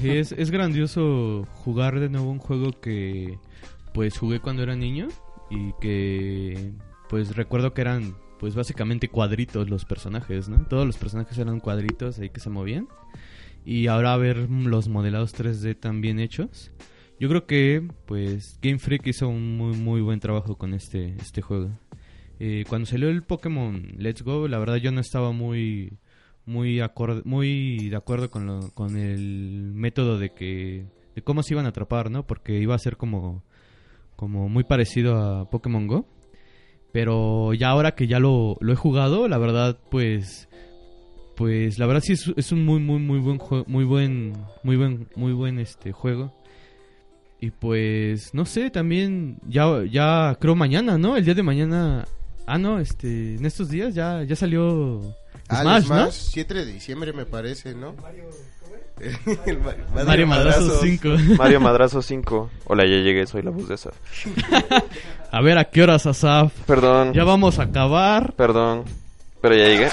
[0.00, 3.38] Sí, es, es grandioso jugar de nuevo un juego que
[3.94, 5.06] pues jugué cuando era niño
[5.50, 6.72] y que
[7.08, 10.64] pues recuerdo que eran pues básicamente cuadritos los personajes, ¿no?
[10.66, 12.88] Todos los personajes eran cuadritos ahí que se movían
[13.64, 16.70] y ahora ver los modelados 3D tan bien hechos.
[17.18, 21.42] Yo creo que pues Game Freak hizo un muy muy buen trabajo con este este
[21.42, 21.70] juego.
[22.38, 25.98] Eh, cuando salió el Pokémon Let's Go, la verdad yo no estaba muy
[26.46, 26.80] muy
[27.24, 31.70] muy de acuerdo con lo- con el método de que de cómo se iban a
[31.70, 32.26] atrapar, ¿no?
[32.26, 33.44] Porque iba a ser como
[34.20, 36.04] como muy parecido a Pokémon Go.
[36.92, 40.46] Pero ya ahora que ya lo, lo he jugado, la verdad, pues.
[41.36, 43.64] Pues la verdad sí es, es un muy, muy, muy buen juego.
[43.66, 44.34] Muy buen.
[44.62, 45.08] Muy buen.
[45.16, 46.34] Muy buen este juego.
[47.40, 48.34] Y pues.
[48.34, 49.38] No sé, también.
[49.48, 51.16] Ya, ya creo mañana, ¿no?
[51.16, 52.06] El día de mañana.
[52.46, 53.36] Ah, no, este.
[53.36, 55.00] En estos días ya, ya salió.
[55.48, 55.96] Ah, Smash, ¿no?
[55.96, 57.94] Smash, 7 de diciembre me parece, ¿no?
[59.00, 60.80] Ma- Mario Madrazo Madrazos.
[60.82, 61.08] 5.
[61.38, 62.50] Mario Madrazo 5.
[62.66, 63.90] Hola, ya llegué, soy la voz de esa.
[65.32, 66.52] A ver, ¿a qué horas, Asaf?
[66.66, 68.32] Perdón, Ya vamos a acabar.
[68.34, 68.84] perdón,
[69.40, 69.88] pero ya llegué.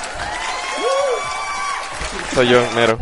[2.34, 2.98] Soy yo, mero.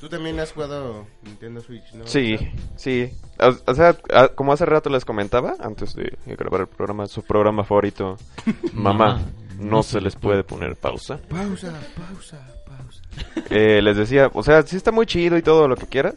[0.00, 2.06] Tú también has jugado Nintendo Switch, ¿no?
[2.06, 2.36] Sí,
[2.76, 3.10] sí.
[3.38, 7.22] O, o sea, a- como hace rato les comentaba, antes de grabar el programa, su
[7.22, 8.16] programa favorito,
[8.72, 9.20] Mamá, Mamá,
[9.60, 11.18] no se les puede poner pausa.
[11.28, 13.02] Pausa, pausa, pausa.
[13.50, 16.14] Eh, les decía, o sea, sí está muy chido y todo lo que quieras.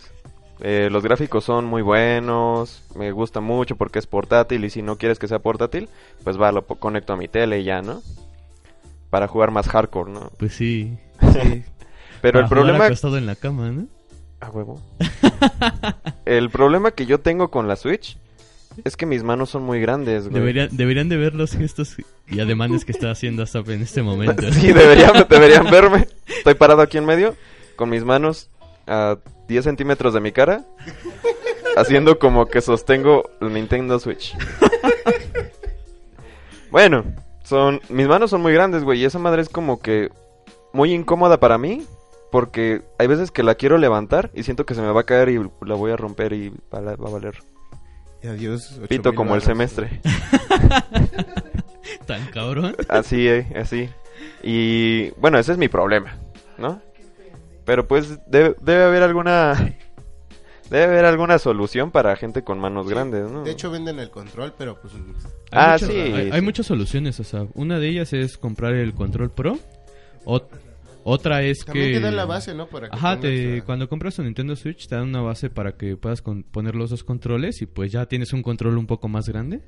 [0.60, 4.98] Eh, los gráficos son muy buenos, me gusta mucho porque es portátil y si no
[4.98, 5.90] quieres que sea portátil,
[6.24, 8.02] pues va, lo conecto a mi tele y ya, ¿no?
[9.10, 10.32] Para jugar más hardcore, ¿no?
[10.38, 10.98] Pues sí.
[11.20, 12.86] Pero Para el problema...
[12.86, 13.88] acostado en la cama, ¿no?
[14.40, 14.80] A huevo.
[16.26, 18.18] el problema que yo tengo con la Switch
[18.84, 20.40] es que mis manos son muy grandes, güey.
[20.40, 21.96] Deberían, deberían de ver los gestos
[22.28, 24.44] y ademanes que está haciendo Asaf en este momento.
[24.52, 26.08] Sí, deberían, deberían verme.
[26.28, 27.36] Estoy parado aquí en medio,
[27.76, 28.50] con mis manos
[28.88, 29.18] a
[29.48, 30.66] 10 centímetros de mi cara,
[31.76, 34.36] haciendo como que sostengo el Nintendo Switch.
[36.72, 37.04] Bueno,
[37.44, 40.10] son mis manos son muy grandes, güey, y esa madre es como que
[40.74, 41.86] muy incómoda para mí,
[42.32, 45.30] porque hay veces que la quiero levantar y siento que se me va a caer
[45.30, 47.36] y la voy a romper y va a valer.
[48.28, 48.80] Adiós.
[48.88, 50.00] Pito como el semestre.
[52.06, 52.76] Tan cabrón.
[52.90, 53.90] Así, eh, así.
[54.44, 56.18] Y bueno, ese es mi problema,
[56.58, 56.82] ¿no?
[57.66, 59.74] Pero pues debe, debe haber alguna...
[60.70, 63.44] Debe haber alguna solución para gente con manos grandes, ¿no?
[63.44, 64.94] De hecho venden el control, pero pues...
[65.52, 66.42] Ah, Hay muchas- sí, Hay, hay sí.
[66.42, 69.60] muchas soluciones, o sea, una de ellas es comprar el control pro.
[70.26, 70.48] Ot-
[71.04, 71.94] otra es También que...
[71.96, 72.68] te dan la base, ¿no?
[72.68, 75.78] Para que Ajá, te, la- cuando compras tu Nintendo Switch te dan una base para
[75.78, 79.08] que puedas con- poner los dos controles y pues ya tienes un control un poco
[79.08, 79.62] más grande.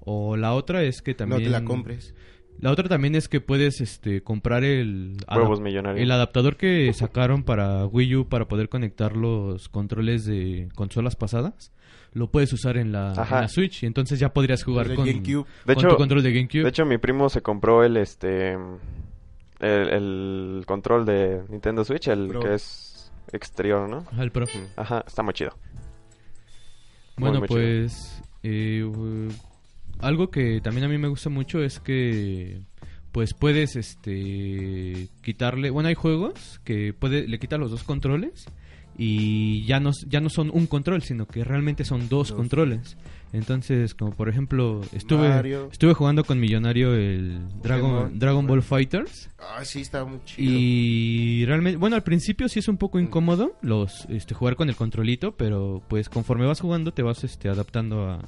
[0.00, 1.42] O la otra es que No también...
[1.44, 2.14] te la compres.
[2.60, 6.02] La otra también es que puedes este comprar el Huevos adap- millonarios.
[6.02, 11.72] el adaptador que sacaron para Wii U para poder conectar los controles de consolas pasadas.
[12.14, 13.42] Lo puedes usar en la, en Ajá.
[13.42, 15.46] la Switch y entonces ya podrías jugar con, GameCube.
[15.66, 16.62] De con hecho- tu control de GameCube.
[16.64, 18.56] De hecho, mi primo se compró el este
[19.60, 22.40] el, el control de Nintendo Switch, el Pro.
[22.40, 24.06] que es exterior, ¿no?
[24.10, 24.46] Ajá, el Pro.
[24.76, 25.56] Ajá, está muy chido.
[27.16, 27.60] Muy, Bueno, muy chido.
[27.60, 29.28] pues eh,
[30.00, 32.60] algo que también a mí me gusta mucho es que
[33.12, 38.46] pues puedes este quitarle, bueno, hay juegos que puede le quitas los dos controles
[39.00, 42.32] y ya no ya no son un control, sino que realmente son dos Dos.
[42.36, 42.96] controles.
[43.32, 45.68] Entonces, como por ejemplo, estuve Mario.
[45.70, 48.18] estuve jugando con Millonario el Dragon Pokémon.
[48.18, 50.50] Dragon Ball Fighters Ah, sí, está muy chido.
[50.50, 54.76] y realmente, bueno, al principio sí es un poco incómodo los este jugar con el
[54.76, 58.18] controlito, pero pues conforme vas jugando te vas este adaptando a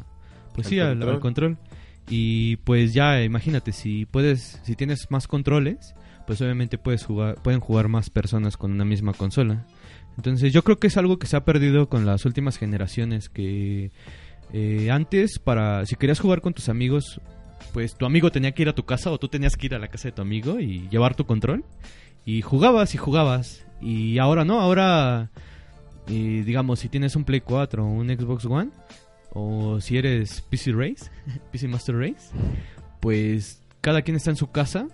[0.54, 1.14] pues Al sí al, control.
[1.14, 1.58] al control.
[2.10, 5.94] Y pues ya imagínate si puedes si tienes más controles,
[6.26, 9.64] pues obviamente puedes jugar pueden jugar más personas con una misma consola.
[10.20, 13.90] Entonces yo creo que es algo que se ha perdido con las últimas generaciones que
[14.52, 17.22] eh, antes para si querías jugar con tus amigos
[17.72, 19.78] pues tu amigo tenía que ir a tu casa o tú tenías que ir a
[19.78, 21.64] la casa de tu amigo y llevar tu control.
[22.26, 25.30] Y jugabas y jugabas y ahora no ahora
[26.06, 28.72] eh, digamos si tienes un Play 4 o un Xbox One
[29.32, 31.10] o si eres PC Race
[31.50, 32.28] PC Master Race
[33.00, 34.86] pues cada quien está en su casa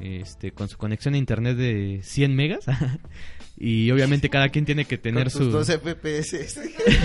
[0.00, 2.64] este con su conexión a internet de 100 megas
[3.64, 6.60] y obviamente cada quien tiene que tener Con tus su dos FPS.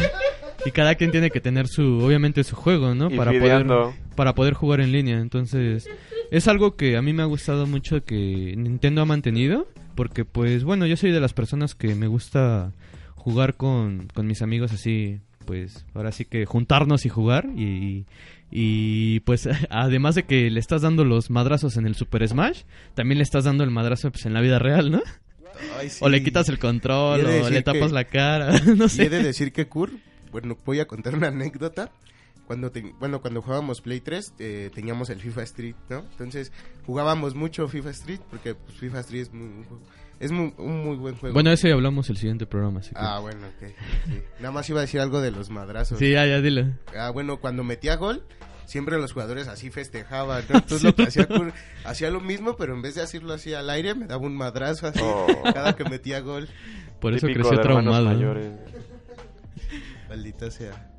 [0.65, 3.67] y cada quien tiene que tener su obviamente su juego no Y para poder
[4.15, 5.19] para poder jugar en línea.
[5.19, 5.87] Entonces
[6.31, 10.63] es algo que a mí me ha gustado mucho que Nintendo ha mantenido porque pues
[10.63, 12.73] bueno yo soy de las personas que me gusta
[13.13, 18.07] jugar con, con mis amigos así pues ahora sí que juntarnos y jugar y,
[18.49, 22.63] y pues además de que le estás dando los madrazos en el Super Smash
[22.95, 25.03] también le estás dando el madrazo pues en la vida real no
[25.77, 25.99] Ay, sí.
[26.01, 28.89] o le quitas el control de o le tapas que- la cara no Y he
[28.89, 29.91] sé de decir que Kur,
[30.31, 31.91] bueno, voy a contar una anécdota.
[32.45, 35.99] Cuando te- bueno, cuando jugábamos Play 3, eh, teníamos el FIFA Street, ¿no?
[36.11, 36.53] Entonces,
[36.85, 39.65] jugábamos mucho FIFA Street porque pues, FIFA Street es muy,
[40.19, 41.33] Es un muy buen juego.
[41.33, 42.95] Bueno, ese hablamos el siguiente programa, así que...
[42.99, 43.67] Ah, bueno, ok.
[44.07, 44.21] sí.
[44.39, 45.99] Nada más iba a decir algo de los madrazos.
[45.99, 46.73] Sí, ya, ya, dile.
[46.97, 48.23] Ah, bueno, cuando metía gol,
[48.67, 50.55] siempre los jugadores así festejaban, ¿no?
[50.57, 51.27] Entonces lo que hacía,
[51.85, 54.85] hacía lo mismo, pero en vez de hacerlo así al aire, me daba un madrazo
[54.87, 55.25] así Oh.
[55.53, 56.47] cada que metía gol.
[56.99, 58.05] Por eso Típico creció traumado.
[58.05, 58.51] mayores.
[60.09, 60.91] Maldita sea.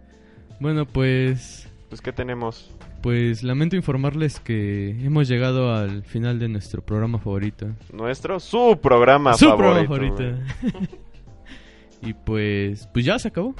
[0.61, 1.69] Bueno, pues...
[1.89, 2.71] Pues, ¿qué tenemos?
[3.03, 7.69] Pues lamento informarles que hemos llegado al final de nuestro programa favorito.
[7.93, 9.87] Nuestro, su programa Su favorito.
[9.87, 10.89] programa favorito.
[12.03, 13.55] y pues, pues ya se acabó.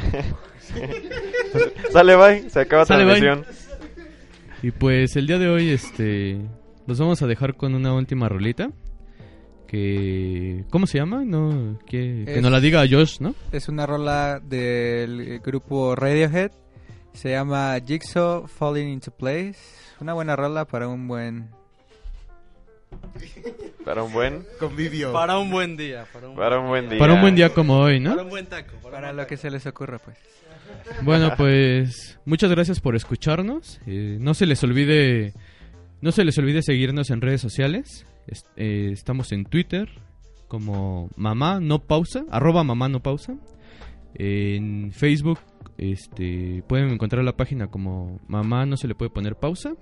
[1.92, 2.50] Sale, bye.
[2.50, 3.20] Se acaba Sale, bye.
[3.20, 3.54] transmisión.
[4.62, 6.38] Y pues el día de hoy, este,
[6.86, 8.70] los vamos a dejar con una última rolita.
[9.66, 11.24] Que, ¿cómo se llama?
[11.24, 13.34] No, que, que Es- nos la diga Josh, ¿no?
[13.52, 16.50] Es una rola del grupo Radiohead.
[17.12, 19.58] Se llama Jigsaw Falling into Place.
[20.00, 21.50] Una buena rola para un buen...
[23.84, 25.12] Para un buen, Convivio.
[25.12, 26.06] Para un buen día.
[26.12, 26.98] Para un, para un buen día.
[26.98, 28.22] Para un buen día como hoy, Para ¿no?
[28.22, 28.76] un buen taco.
[28.82, 29.28] Para, Para lo taco.
[29.28, 30.16] que se les ocurra, pues.
[31.02, 33.80] Bueno, pues muchas gracias por escucharnos.
[33.86, 35.32] Eh, no se les olvide,
[36.00, 38.06] no se les olvide seguirnos en redes sociales.
[38.26, 39.88] Es- eh, estamos en Twitter
[40.48, 43.34] como mamá no pausa, arroba mamá no pausa.
[44.14, 45.38] En Facebook,
[45.78, 49.74] este, pueden encontrar la página como mamá no se le puede poner pausa.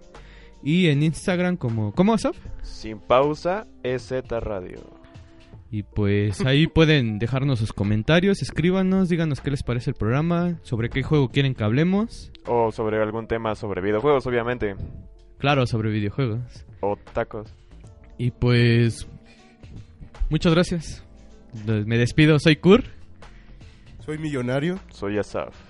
[0.63, 2.35] Y en Instagram como, ¿cómo WhatsApp?
[2.63, 4.99] Sin pausa, EZ Radio.
[5.71, 10.89] Y pues ahí pueden dejarnos sus comentarios, escríbanos, díganos qué les parece el programa, sobre
[10.89, 12.33] qué juego quieren que hablemos.
[12.47, 14.75] O sobre algún tema sobre videojuegos, obviamente.
[15.39, 16.67] Claro, sobre videojuegos.
[16.81, 17.55] O tacos.
[18.17, 19.07] Y pues
[20.31, 21.05] muchas gracias.
[21.67, 22.85] Me despido, soy Kur.
[24.01, 24.79] Soy millonario.
[24.91, 25.68] Soy Asaf.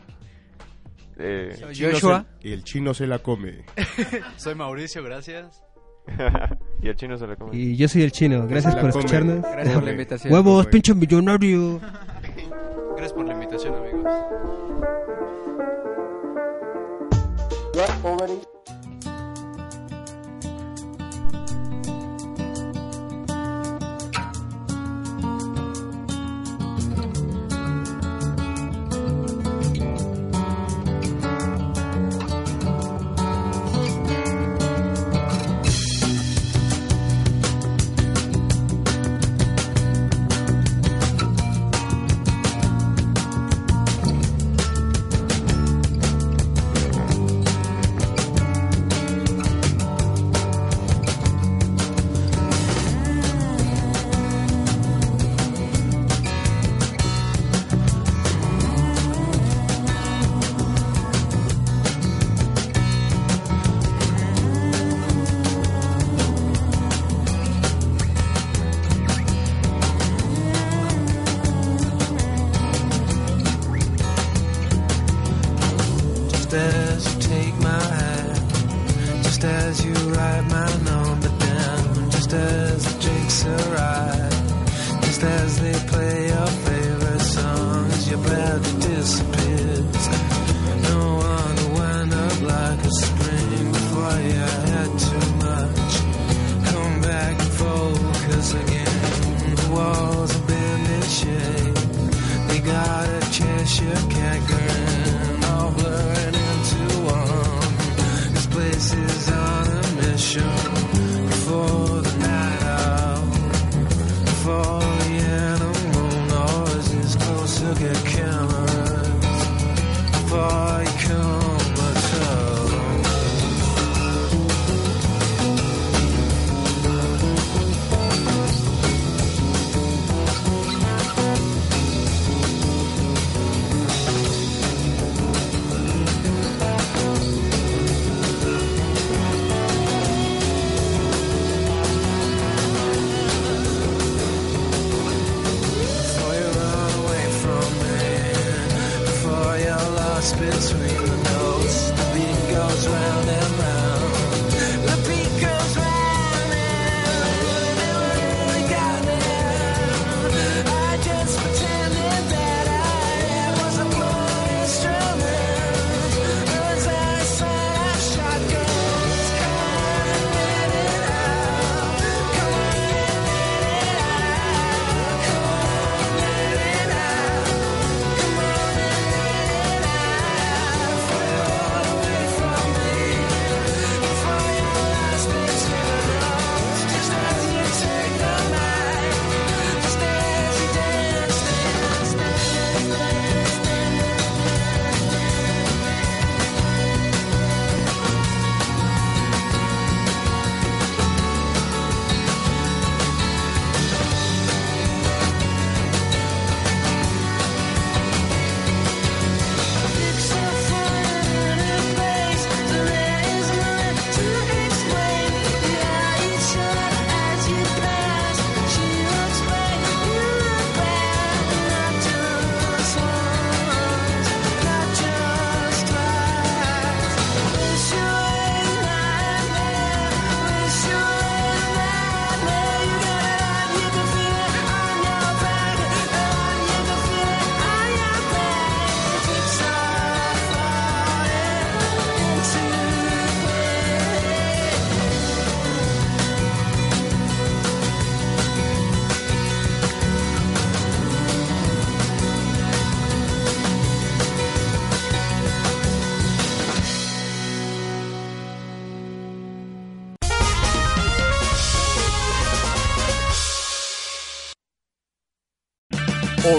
[1.19, 2.25] Eh, Joshua.
[2.41, 3.65] se- y el chino se la come.
[4.37, 5.65] Soy Mauricio, gracias.
[6.83, 7.57] y el chino se le come.
[7.57, 8.47] Y yo soy el chino.
[8.47, 9.01] Gracias La por come.
[9.05, 9.43] escucharnos.
[9.43, 10.33] Gracias por la invitación.
[10.33, 11.81] Huevos, pinche millonario.
[12.97, 14.05] Gracias por la invitación, amigos.